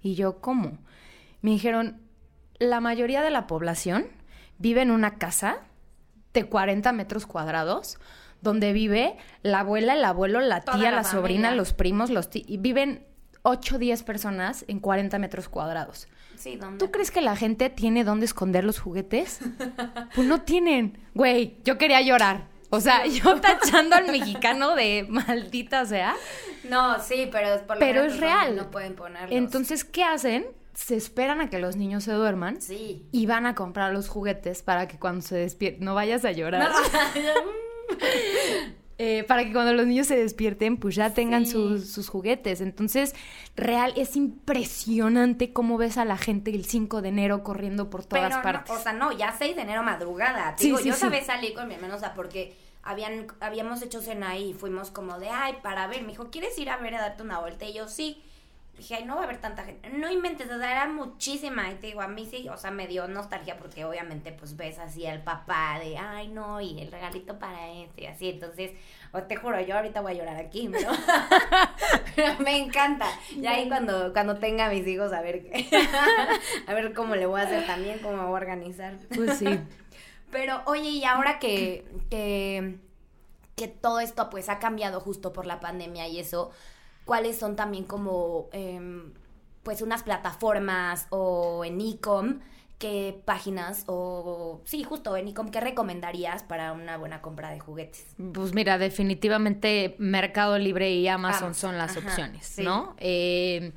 [0.02, 0.78] Y yo, ¿cómo?
[1.42, 2.00] Me dijeron,
[2.58, 4.06] la mayoría de la población
[4.58, 5.58] vive en una casa
[6.32, 7.98] de 40 metros cuadrados
[8.42, 13.06] donde vive la abuela, el abuelo, la tía, la, sobrina, los primos, los y viven
[13.42, 16.08] 8 o 10 personas en 40 metros cuadrados.
[16.36, 16.84] Sí, ¿dónde?
[16.84, 19.40] ¿Tú crees que la gente tiene dónde esconder los juguetes?
[20.14, 20.98] pues no tienen.
[21.14, 22.48] Güey, yo quería llorar.
[22.70, 26.14] O sea, yo tachando al mexicano de maldita sea.
[26.68, 28.56] No, sí, pero por lo Pero es real.
[28.56, 29.30] No pueden ponerlos.
[29.30, 30.46] Entonces, ¿qué hacen?
[30.74, 32.60] Se esperan a que los niños se duerman.
[32.60, 33.06] Sí.
[33.12, 36.68] Y van a comprar los juguetes para que cuando se despierten no vayas a llorar.
[36.70, 36.76] No.
[38.98, 42.62] Eh, para que cuando los niños se despierten, pues ya tengan sus, juguetes.
[42.62, 43.14] Entonces,
[43.54, 48.38] real, es impresionante cómo ves a la gente el 5 de enero corriendo por todas
[48.38, 48.74] partes.
[48.74, 50.56] o sea, no, ya 6 de enero madrugada.
[50.58, 54.54] Digo, yo sabes salí con mi hermano, o sea, porque habían, habíamos hecho cena y
[54.54, 57.38] fuimos como de, ay, para ver, me dijo, ¿quieres ir a ver a darte una
[57.38, 57.66] vuelta?
[57.66, 58.22] Y yo, sí
[58.76, 59.88] dije, ay, no va a haber tanta gente.
[59.90, 61.70] No inventes, o sea, era muchísima.
[61.70, 64.78] Y te digo, a mí sí, o sea, me dio nostalgia porque obviamente, pues ves
[64.78, 68.28] así al papá de, ay, no, y el regalito para este y así.
[68.28, 68.72] Entonces,
[69.12, 70.78] o te juro, yo ahorita voy a llorar aquí, ¿no?
[72.14, 73.06] Pero me encanta.
[73.34, 75.46] Y ahí cuando, cuando tenga mis hijos, a ver,
[76.66, 78.94] a ver cómo le voy a hacer también, cómo me voy a organizar.
[79.14, 79.46] Pues sí.
[80.30, 82.78] Pero, oye, y ahora que, que,
[83.54, 86.50] que todo esto pues ha cambiado justo por la pandemia y eso,
[87.06, 89.14] cuáles son también como em,
[89.62, 92.40] pues unas plataformas o en ecom
[92.78, 98.04] qué páginas o sí justo en ecom qué recomendarías para una buena compra de juguetes
[98.34, 103.72] pues mira definitivamente Mercado Libre y Amazon son las opciones no eh,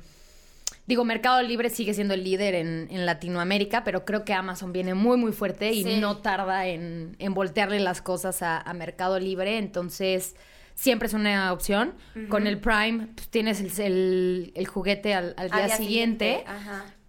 [0.86, 5.16] Digo, Mercado Libre sigue siendo el líder en, Latinoamérica, pero creo que Amazon viene muy,
[5.18, 9.58] muy fuerte y no tarda en, voltearle las cosas a, a Mercado Libre.
[9.58, 10.34] Entonces,
[10.80, 11.92] siempre es una opción.
[12.30, 16.42] Con el Prime pues, tienes el, juguete al, día, siguiente.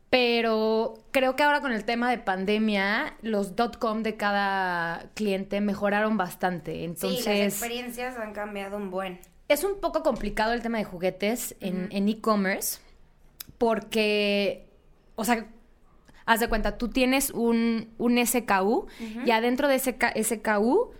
[0.09, 6.17] Pero creo que ahora con el tema de pandemia, los .com de cada cliente mejoraron
[6.17, 6.83] bastante.
[6.83, 9.21] Entonces, sí, las experiencias han cambiado un buen.
[9.47, 12.81] Es un poco complicado el tema de juguetes en e-commerce
[13.57, 14.67] porque,
[15.15, 15.47] o sea,
[16.25, 18.87] haz de cuenta, tú tienes un, un SKU
[19.25, 20.91] y adentro de ese SKU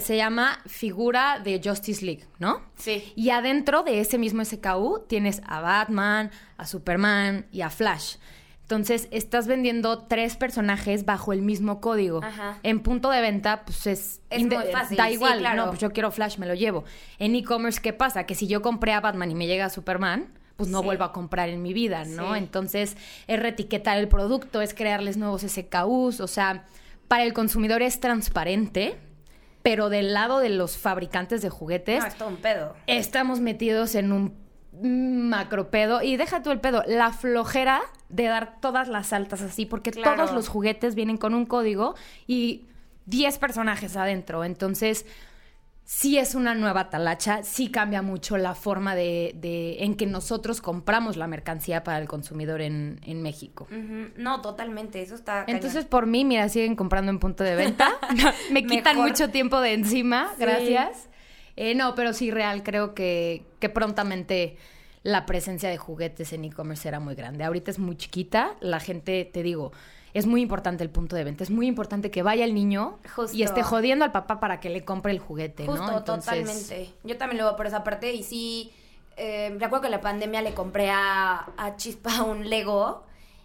[0.00, 2.62] se llama figura de Justice League, ¿no?
[2.76, 3.12] Sí.
[3.16, 8.16] Y adentro de ese mismo SKU tienes a Batman, a Superman y a Flash.
[8.62, 12.22] Entonces, estás vendiendo tres personajes bajo el mismo código.
[12.22, 12.58] Ajá.
[12.62, 14.20] En punto de venta, pues es...
[14.30, 14.96] Es muy fácil.
[14.96, 16.84] Da igual, no, pues yo quiero Flash, me lo llevo.
[17.18, 18.26] En e-commerce, ¿qué pasa?
[18.26, 21.12] Que si yo compré a Batman y me llega a Superman, pues no vuelvo a
[21.12, 22.36] comprar en mi vida, ¿no?
[22.36, 22.96] Entonces,
[23.26, 26.66] es reetiquetar el producto, es crearles nuevos SKUs, o sea,
[27.08, 28.98] para el consumidor es transparente,
[29.62, 32.00] pero del lado de los fabricantes de juguetes...
[32.00, 32.74] No, es todo un pedo.
[32.86, 36.02] Estamos metidos en un macro pedo.
[36.02, 40.32] Y deja tú el pedo, la flojera de dar todas las altas así, porque todos
[40.32, 41.94] los juguetes vienen con un código
[42.26, 42.66] y
[43.06, 44.44] 10 personajes adentro.
[44.44, 45.06] Entonces,
[45.84, 51.16] sí es una nueva talacha, sí cambia mucho la forma de, en que nosotros compramos
[51.16, 53.66] la mercancía para el consumidor en, México.
[54.16, 55.44] No, totalmente, eso está...
[55.46, 57.90] Entonces, por mí, mira, siguen comprando en punto de venta.
[58.50, 61.08] Me quitan mucho tiempo de encima, gracias.
[61.56, 64.56] Eh, no, pero sí, real, creo que, que prontamente
[65.02, 67.44] la presencia de juguetes en e-commerce era muy grande.
[67.44, 69.72] Ahorita es muy chiquita, la gente, te digo
[70.14, 71.44] es muy importante el punto de venta.
[71.44, 72.98] Es muy importante que vaya el niño
[73.32, 76.92] y esté jodiendo al papá para que le compre el juguete, Justo, totalmente.
[77.04, 78.72] Yo también lo veo por esa parte y sí,
[79.16, 83.04] eh, recuerdo que en la pandemia le compré a, a Chispa un Lego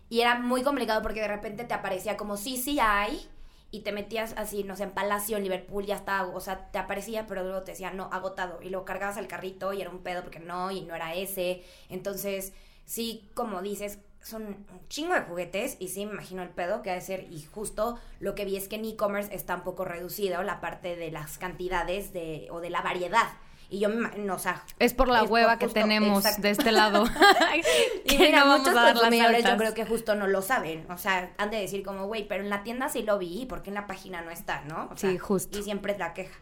[0.10, 3.28] y era muy complicado porque de repente te aparecía como sí, sí hay
[3.72, 6.78] y te metías así, no sé, en Palacio, en Liverpool, ya estaba, o sea, te
[6.78, 8.62] aparecía, pero luego te decía, no, agotado.
[8.62, 11.62] Y luego cargabas al carrito y era un pedo porque no, y no era ese.
[11.90, 12.54] Entonces,
[12.86, 16.90] sí, como dices, son un chingo de juguetes y sí me imagino el pedo que
[16.90, 19.86] ha de ser y justo lo que vi es que en e-commerce está un poco
[19.86, 23.28] reducido la parte de las cantidades de o de la variedad.
[23.70, 27.06] Y yo me o sea es por la hueva que tenemos de este lado.
[28.06, 30.90] Y mira muchos consumidores yo creo que justo no lo saben.
[30.90, 33.70] O sea han de decir como güey pero en la tienda sí lo vi porque
[33.70, 35.58] en la página no está no sí justo.
[35.58, 36.36] y siempre es la queja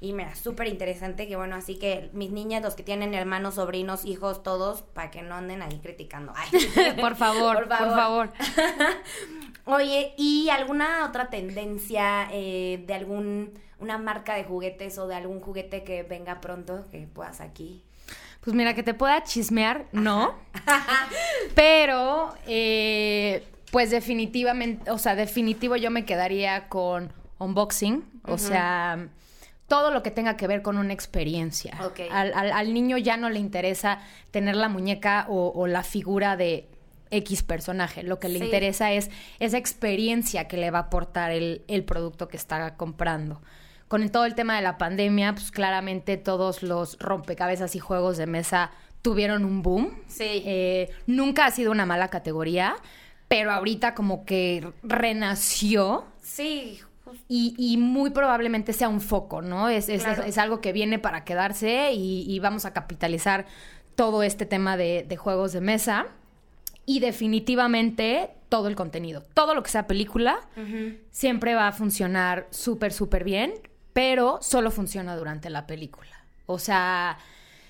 [0.00, 4.04] y mira, súper interesante que bueno, así que mis niñas, los que tienen hermanos, sobrinos,
[4.04, 6.32] hijos, todos, para que no anden ahí criticando.
[7.00, 8.32] por favor, por favor.
[9.64, 15.40] Oye, ¿y alguna otra tendencia eh, de algún una marca de juguetes o de algún
[15.40, 17.82] juguete que venga pronto que puedas aquí?
[18.40, 20.34] Pues mira, que te pueda chismear, no.
[21.54, 28.04] Pero, eh, pues definitivamente, o sea, definitivo yo me quedaría con unboxing.
[28.26, 29.08] O sea,
[29.68, 31.78] todo lo que tenga que ver con una experiencia.
[32.10, 34.00] Al, niño ya no le interesa
[34.30, 36.68] tener la muñeca o, la figura de
[37.10, 38.02] X personaje.
[38.02, 42.36] Lo que le interesa es esa experiencia que le va a aportar el, producto que
[42.36, 43.40] está comprando.
[43.88, 48.26] Con todo el tema de la pandemia, pues claramente todos los rompecabezas y juegos de
[48.26, 48.70] mesa
[49.02, 50.02] tuvieron un boom.
[50.08, 50.42] Sí.
[50.46, 52.76] Eh, nunca ha sido una mala categoría,
[53.28, 56.06] pero ahorita como que renació.
[56.22, 56.80] Sí,
[57.28, 59.68] y, muy probablemente sea un foco, ¿no?
[59.68, 63.46] Es, es, algo que viene para quedarse y, vamos a capitalizar
[63.94, 66.06] todo este tema de, juegos de mesa.
[66.86, 70.40] Y definitivamente todo el contenido, todo lo que sea película,
[71.10, 73.54] siempre va a funcionar súper, súper bien,
[73.92, 76.24] pero solo funciona durante la película.
[76.46, 77.18] O sea...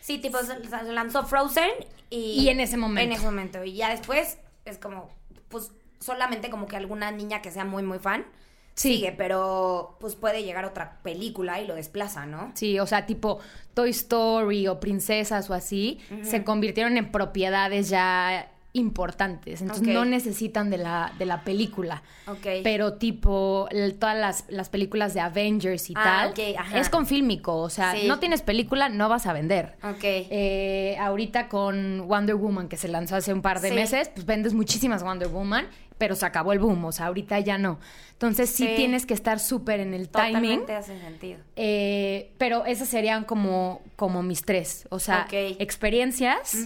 [0.00, 1.70] Sí, tipo, se lanzó Frozen
[2.10, 2.42] y...
[2.42, 3.00] Y en ese momento.
[3.00, 3.64] En ese momento.
[3.64, 5.08] Y ya después es como,
[5.48, 8.26] pues solamente como que alguna niña que sea muy, muy fan
[8.74, 12.52] sigue, pero pues puede llegar otra película y lo desplaza, ¿no?
[12.54, 13.38] Sí, o sea, tipo
[13.72, 20.68] Toy Story o Princesas o así, se convirtieron en propiedades ya importantes, entonces no necesitan
[20.68, 22.02] de la, de la película.
[22.26, 22.46] Ok.
[22.64, 23.68] Pero tipo,
[24.00, 28.18] todas las, las, películas de Avengers y ah, tal, es con fílmico, o sea, no
[28.18, 29.76] tienes película, no vas a vender.
[30.02, 34.54] Eh, ahorita con Wonder Woman, que se lanzó hace un par de meses, pues vendes
[34.54, 35.68] muchísimas Wonder Woman
[35.98, 37.78] pero se acabó el boom, o sea, ahorita ya no.
[38.12, 40.60] Entonces sí, tienes que estar súper en el timing.
[40.60, 41.38] Totalmente hace sentido.
[41.56, 46.56] Eh, pero esas serían como, como mis tres, o sea, experiencias,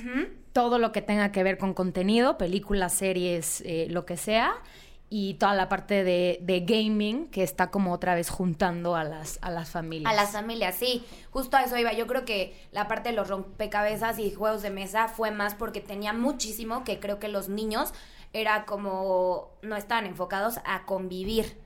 [0.53, 4.55] todo lo que tenga que ver con contenido, películas, series, eh, lo que sea,
[5.11, 9.39] y toda la parte de, de, gaming que está como otra vez juntando a las,
[9.41, 10.13] a las familias.
[10.13, 11.05] A las familias, sí.
[11.31, 11.95] Justo a eso iba.
[11.95, 15.81] Yo creo que la parte de los rompecabezas y juegos de mesa fue más porque
[15.81, 17.95] tenía muchísimo que creo que los niños
[18.33, 21.57] era como no estaban enfocados a convivir.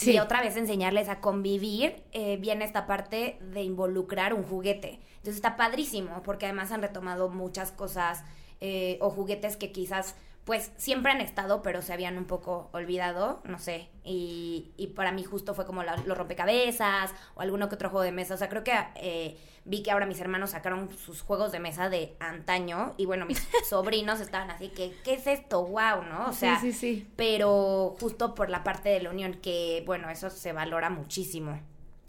[0.00, 5.00] Y otra vez enseñarles a convivir, eh, viene esta parte de involucrar un juguete.
[5.16, 8.24] Entonces está padrísimo, porque además han retomado muchas cosas
[8.62, 10.14] eh, o juguetes que quizás
[10.44, 13.88] pues siempre han estado, pero se habían un poco olvidado, no sé.
[14.02, 18.12] Y, y para mí justo fue como los rompecabezas o alguno que otro juego de
[18.12, 18.34] mesa.
[18.34, 21.88] O sea, creo que eh, vi que ahora mis hermanos sacaron sus juegos de mesa
[21.88, 25.64] de antaño y bueno, mis sobrinos estaban así que, ¿qué es esto?
[25.64, 26.02] ¡Wow!
[26.08, 26.28] ¿No?
[26.28, 27.08] O sea, sí, sí, sí.
[27.14, 31.60] pero justo por la parte de la unión, que bueno, eso se valora muchísimo.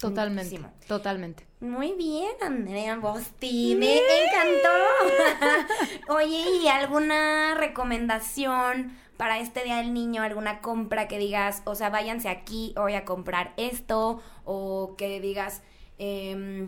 [0.09, 0.59] Totalmente.
[0.87, 1.47] Totalmente.
[1.61, 3.75] Muy bien, Andrea Bosti.
[3.75, 4.69] Me encantó.
[6.13, 10.21] Oye, ¿y alguna recomendación para este Día del Niño?
[10.21, 14.21] ¿Alguna compra que digas, o sea, váyanse aquí, voy a comprar esto?
[14.43, 15.61] O que digas,
[15.99, 16.67] eh,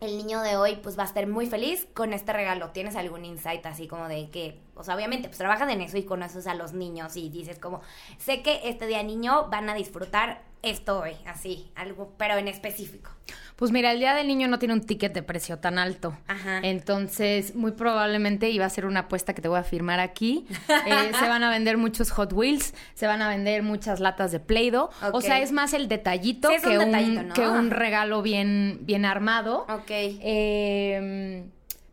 [0.00, 2.70] el niño de hoy pues va a estar muy feliz con este regalo.
[2.70, 6.04] ¿Tienes algún insight así como de que, o sea, obviamente pues trabajas en eso y
[6.04, 7.80] conoces a los niños y dices como,
[8.18, 13.10] sé que este día niño van a disfrutar esto hoy, así, algo, pero en específico.
[13.56, 16.16] Pues mira, el Día del Niño no tiene un ticket de precio tan alto.
[16.28, 16.60] Ajá.
[16.62, 20.46] Entonces, muy probablemente iba a ser una apuesta que te voy a firmar aquí.
[20.86, 24.40] Eh, se van a vender muchos Hot Wheels, se van a vender muchas latas de
[24.40, 24.90] Play-Doh.
[25.12, 29.64] O sea, es más el detallito, que, un, que un regalo bien, bien armado.
[29.70, 29.90] Ok.
[29.90, 31.44] Eh,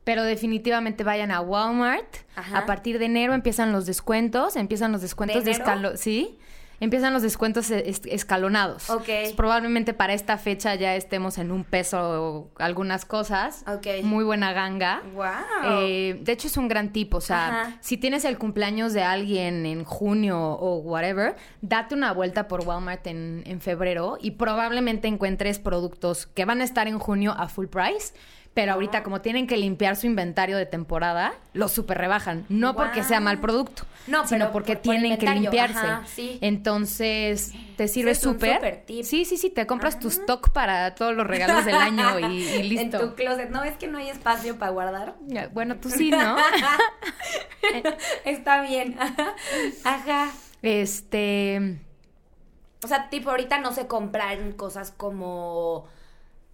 [0.04, 2.18] pero definitivamente vayan a Walmart.
[2.36, 6.40] A partir de enero empiezan los descuentos, empiezan los descuentos de, de ¿sí?
[6.80, 8.90] Empiezan los descuentos escalonados.
[8.90, 9.36] Ok.
[9.36, 13.64] probablemente para esta fecha ya estemos en un peso algunas cosas.
[13.68, 14.04] Ok.
[14.04, 15.02] Muy buena ganga.
[15.14, 15.26] Wow.
[15.82, 17.14] Eh, de hecho, es un gran tip.
[17.14, 22.48] O sea, si tienes el cumpleaños de alguien en junio o whatever, date una vuelta
[22.48, 27.34] por Walmart en, en febrero y probablemente encuentres productos que van a estar en junio
[27.38, 28.14] a full price
[28.54, 32.46] pero ahorita como tienen que limpiar su inventario de temporada, lo super rebajan.
[32.50, 36.38] No porque sea mal producto, no, sino porque tienen que limpiarse.
[36.42, 38.84] Entonces, te sirve súper.
[39.04, 42.84] Sí, sí, sí, te compras tu stock para todos los regalos del año y, listo.
[42.84, 45.16] En tu closet, ¿no ves que no hay espacio para guardar?
[45.54, 46.36] Bueno, tú sí, ¿no?
[48.26, 48.98] Está bien.
[49.84, 50.30] Ajá.
[50.62, 51.80] Este...
[52.84, 55.88] O sea, tipo, ahorita no se compran cosas como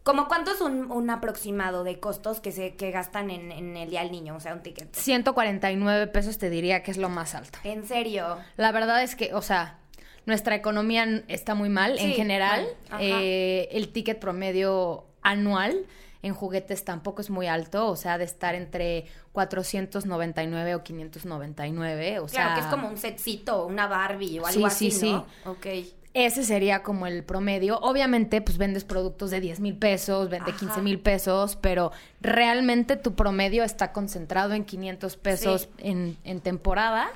[0.09, 4.11] ¿Cómo cuánto es un, aproximado de costos que se que gastan en, el día del
[4.11, 4.35] niño?
[4.35, 4.95] O sea, un ticket.
[4.95, 7.59] 149 pesos te diría que es lo más alto.
[7.63, 8.39] ¿En serio?
[8.57, 9.77] La verdad es que, o sea,
[10.25, 12.65] nuestra economía está muy mal en general.
[12.99, 15.85] Eh, el ticket promedio anual
[16.23, 22.27] en juguetes tampoco es muy alto, o sea, de estar entre 499 o 599, o
[22.27, 22.41] sea...
[22.41, 25.25] Claro, que es como un setcito, una Barbie o algo así, sí, ¿no?
[25.43, 25.98] Sí, Ok.
[26.25, 27.79] Ese sería como el promedio.
[27.79, 33.15] Obviamente, pues vendes productos de 10 mil pesos, vende 15 mil pesos, pero realmente tu
[33.15, 37.09] promedio está concentrado en 500 pesos en, en, temporada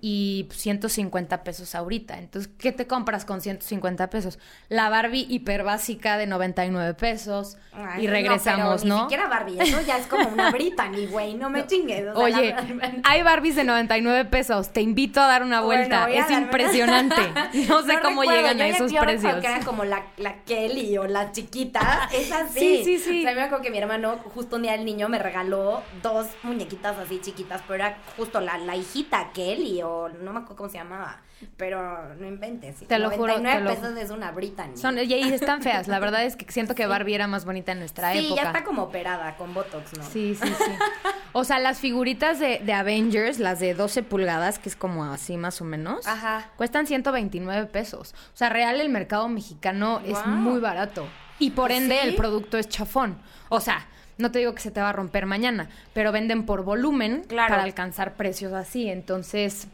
[0.00, 2.18] y 150 pesos ahorita.
[2.18, 4.38] Entonces, ¿qué te compras con 150 pesos?
[4.68, 7.58] La Barbie hiper básica de 99 pesos
[7.98, 8.96] y regresamos, ¿no?
[8.96, 12.06] Ni siquiera Barbie, eso ya es como una Brittany, güey, no me chingues.
[12.14, 12.54] Oye,
[13.02, 17.20] hay Barbies de 99 pesos, te invito a dar una vuelta, es impresionante.
[17.70, 19.34] No sé cómo llegan a esos precios.
[19.36, 22.58] que era como la, la Kelly o la chiquita, es así.
[22.58, 23.20] Sí, sí, sí.
[23.20, 26.26] O sea, me acuerdo que mi hermano justo un día el niño me regaló dos
[26.42, 30.70] muñequitas así chiquitas, pero era justo la, la hijita Kelly o no me acuerdo cómo
[30.70, 31.20] se llamaba.
[31.56, 32.86] Pero no inventes.
[32.86, 33.38] Te lo juro.
[33.38, 34.76] 99 pesos es una Brittany.
[34.76, 35.88] Son, y están feas.
[35.88, 38.28] La verdad es que siento que Barbie era más bonita en nuestra época.
[38.28, 40.04] Sí, ya está como operada con Botox, ¿no?
[40.04, 40.72] Sí, sí, sí.
[41.32, 45.36] o sea, las figuritas de, de, Avengers, las de 12 pulgadas, que es como así
[45.38, 46.50] más o menos, Ajá.
[46.56, 48.14] cuestan 129 pesos.
[48.34, 51.06] O sea, real el mercado mexicano es muy barato.
[51.38, 53.18] Y por ende el producto es chafón.
[53.48, 53.86] O sea,
[54.20, 57.62] no te digo que se te va a romper mañana, pero venden por volumen para
[57.62, 58.88] alcanzar precios así.
[58.88, 59.68] Entonces,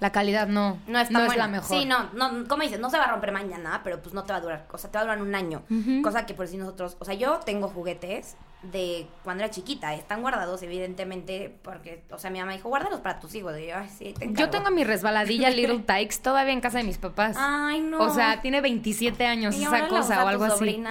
[0.00, 1.68] la calidad no, no, es la mejor.
[1.68, 4.32] Sí, no, no, como dices, no se va a romper mañana, pero pues no te
[4.32, 5.62] va a durar, o sea, te va a durar un año.
[6.02, 10.22] Cosa que por si nosotros, o sea, yo tengo juguetes de cuando era chiquita, están
[10.22, 13.58] guardados evidentemente porque, o sea, mi mamá dijo, guárdalos para tus hijos.
[13.58, 16.98] Y yo, Ay, sí, yo tengo mi resbaladilla Little Tykes todavía en casa de mis
[16.98, 17.36] papás.
[17.38, 18.00] Ay, no.
[18.00, 20.82] O sea, tiene 27 años esa cosa o algo así.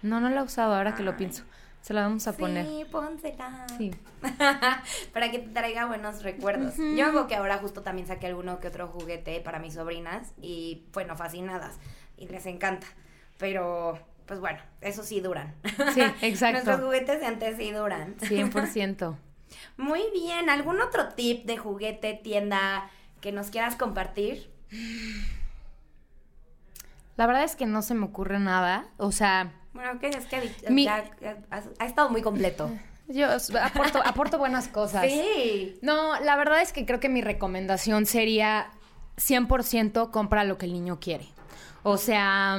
[0.00, 1.42] No, no la he usado ahora que lo pienso.
[1.82, 2.66] Se la vamos a poner.
[2.66, 3.66] Sí, pónsela.
[3.78, 3.92] Sí.
[5.12, 6.74] para que te traiga buenos recuerdos.
[6.76, 10.84] Yo hago que ahora justo también saqué alguno que otro juguete para mis sobrinas y,
[10.92, 11.78] bueno, fascinadas.
[12.16, 12.86] Y les encanta.
[13.38, 15.54] Pero, pues bueno, eso sí duran.
[15.94, 16.64] Sí, exacto.
[16.64, 18.16] Nuestros juguetes de antes sí duran.
[18.18, 19.16] 100%.
[19.76, 20.50] Muy bien.
[20.50, 24.50] ¿Algún otro tip de juguete, tienda que nos quieras compartir?
[27.16, 28.86] La verdad es que no se me ocurre nada.
[28.96, 30.36] O sea, bueno, que es que
[31.50, 32.68] ha, estado muy completo.
[33.06, 33.28] Yo
[33.62, 35.06] aporto, aporto buenas cosas.
[35.08, 35.78] Sí.
[35.82, 38.70] No, la verdad es que creo que mi recomendación sería
[39.18, 41.28] 100% compra lo que el niño quiere.
[41.84, 42.58] O sea,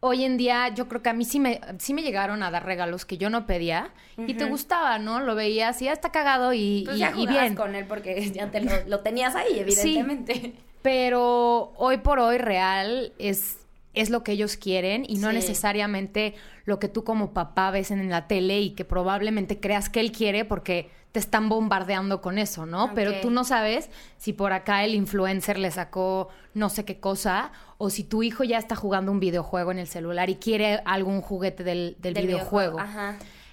[0.00, 2.64] hoy en día yo creo que a mí sí me, sí me llegaron a dar
[2.64, 5.20] regalos que yo no pedía y te gustaba, ¿no?
[5.20, 7.54] Lo veías y ya está cagado y, pues y, bien.
[7.54, 10.54] con él porque ya te lo, tenías ahí, evidentemente.
[10.80, 13.58] pero hoy por hoy real es
[13.94, 16.34] es lo que ellos quieren y no necesariamente
[16.64, 20.12] lo que tú como papá ves en la tele y que probablemente creas que él
[20.12, 22.92] quiere porque te están bombardeando con eso, ¿no?
[22.92, 27.52] Pero tú no sabes si por acá el influencer le sacó no sé qué cosa
[27.78, 31.20] o si tu hijo ya está jugando un videojuego en el celular y quiere algún
[31.20, 32.78] juguete del, videojuego.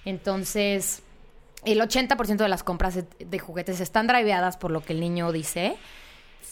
[0.04, 1.04] Entonces,
[1.64, 5.76] el 80% de las compras de, juguetes están driveadas por lo que el niño dice.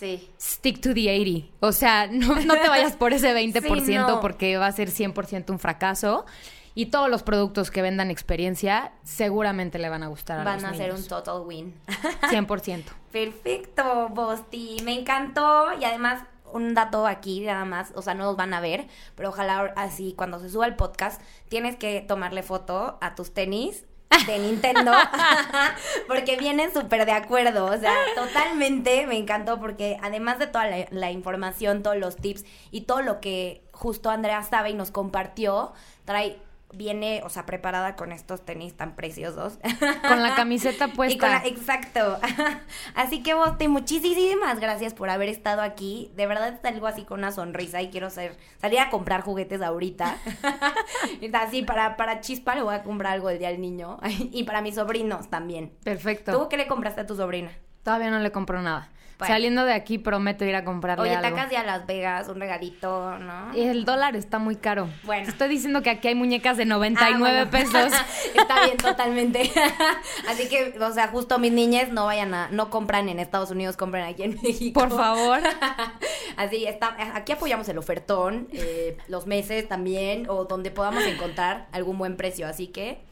[0.00, 0.30] Sí.
[0.40, 1.48] Stick to the 80.
[1.60, 6.24] O sea, no, te vayas por ese 20% porque va a ser 100% un fracaso.
[6.74, 10.72] Y todos los productos que vendan experiencia seguramente le van a gustar a Van a
[10.72, 11.74] ser un total win.
[12.22, 12.84] 100%.
[13.12, 14.78] Perfecto, Bosti.
[14.84, 15.66] Me encantó.
[15.78, 18.86] Y además, un dato aquí nada más, o sea, no los van a ver,
[19.16, 21.20] pero ojalá así cuando se suba el podcast,
[21.50, 23.84] tienes que tomarle foto a tus tenis
[24.26, 24.92] de Nintendo,
[26.08, 31.10] porque vienen súper de acuerdo, o sea, totalmente me encantó porque además de toda la,
[31.10, 35.72] información, todos los tips y todo lo que justo Andrea sabe y nos compartió,
[36.04, 36.38] trae
[36.72, 39.58] viene, o sea, preparada con estos tenis tan preciosos.
[40.06, 41.42] Con la camiseta puesta.
[41.44, 42.18] exacto.
[42.94, 46.10] Así que, Bote, muchísimas gracias por haber estado aquí.
[46.16, 50.16] De verdad algo así con una sonrisa y quiero ser, salir a comprar juguetes ahorita.
[51.34, 53.98] así, para, para Chispa le voy a comprar algo el día del niño.
[54.18, 55.72] y para mis sobrinos también.
[55.84, 56.32] Perfecto.
[56.32, 57.50] ¿Tú qué le compraste a tu sobrina?
[57.82, 58.90] Todavía no le compro nada.
[59.26, 61.28] Saliendo de aquí prometo ir a comprarle Oye, algo.
[61.28, 63.54] Oye, tacas a Las Vegas, un regalito, ¿no?
[63.54, 64.88] Y el dólar está muy caro.
[65.04, 65.28] Bueno.
[65.28, 67.92] Estoy diciendo que aquí hay muñecas de 99 ah, pesos.
[68.34, 69.50] está bien, totalmente.
[70.28, 73.76] Así que, o sea, justo mis niñas no vayan a, no compran en Estados Unidos,
[73.76, 74.80] compran aquí en México.
[74.80, 75.40] Por favor.
[76.36, 81.98] Así, está, aquí apoyamos el ofertón, eh, los meses también, o donde podamos encontrar algún
[81.98, 82.46] buen precio.
[82.46, 83.09] Así que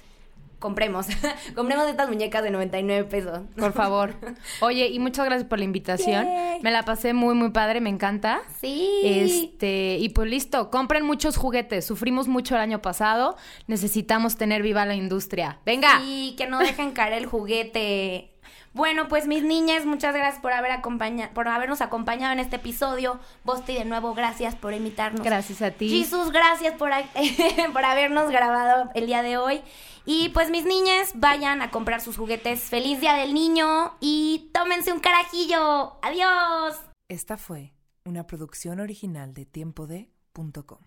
[0.58, 1.06] compremos,
[1.54, 3.40] compremos estas muñecas de 99 pesos.
[3.56, 4.14] Por favor.
[4.60, 6.26] Oye, y muchas gracias por la invitación.
[6.62, 8.42] Me la pasé muy, muy padre, me encanta.
[8.60, 9.00] Sí.
[9.04, 11.86] Este, y pues listo, compren muchos juguetes.
[11.86, 13.36] Sufrimos mucho el año pasado,
[13.66, 15.58] necesitamos tener viva la industria.
[15.64, 16.00] Venga.
[16.00, 18.32] Sí, que no dejen caer el juguete.
[18.74, 23.18] Bueno, pues mis niñas, muchas gracias por haber acompañado, por habernos acompañado en este episodio.
[23.42, 25.24] Bosti, de nuevo, gracias por invitarnos.
[25.24, 25.88] Gracias a ti.
[25.88, 26.90] Jesús, gracias por,
[27.72, 29.62] por habernos grabado el día de hoy.
[30.10, 32.62] Y pues mis niñas, vayan a comprar sus juguetes.
[32.62, 35.98] Feliz Día del Niño y tómense un carajillo.
[36.00, 36.80] Adiós.
[37.08, 37.74] Esta fue
[38.06, 40.78] una producción original de tiempode.com.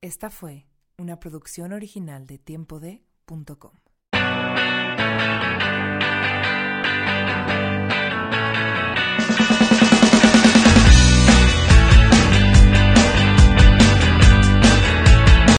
[0.00, 3.83] Esta fue una producción original de tiempode.com.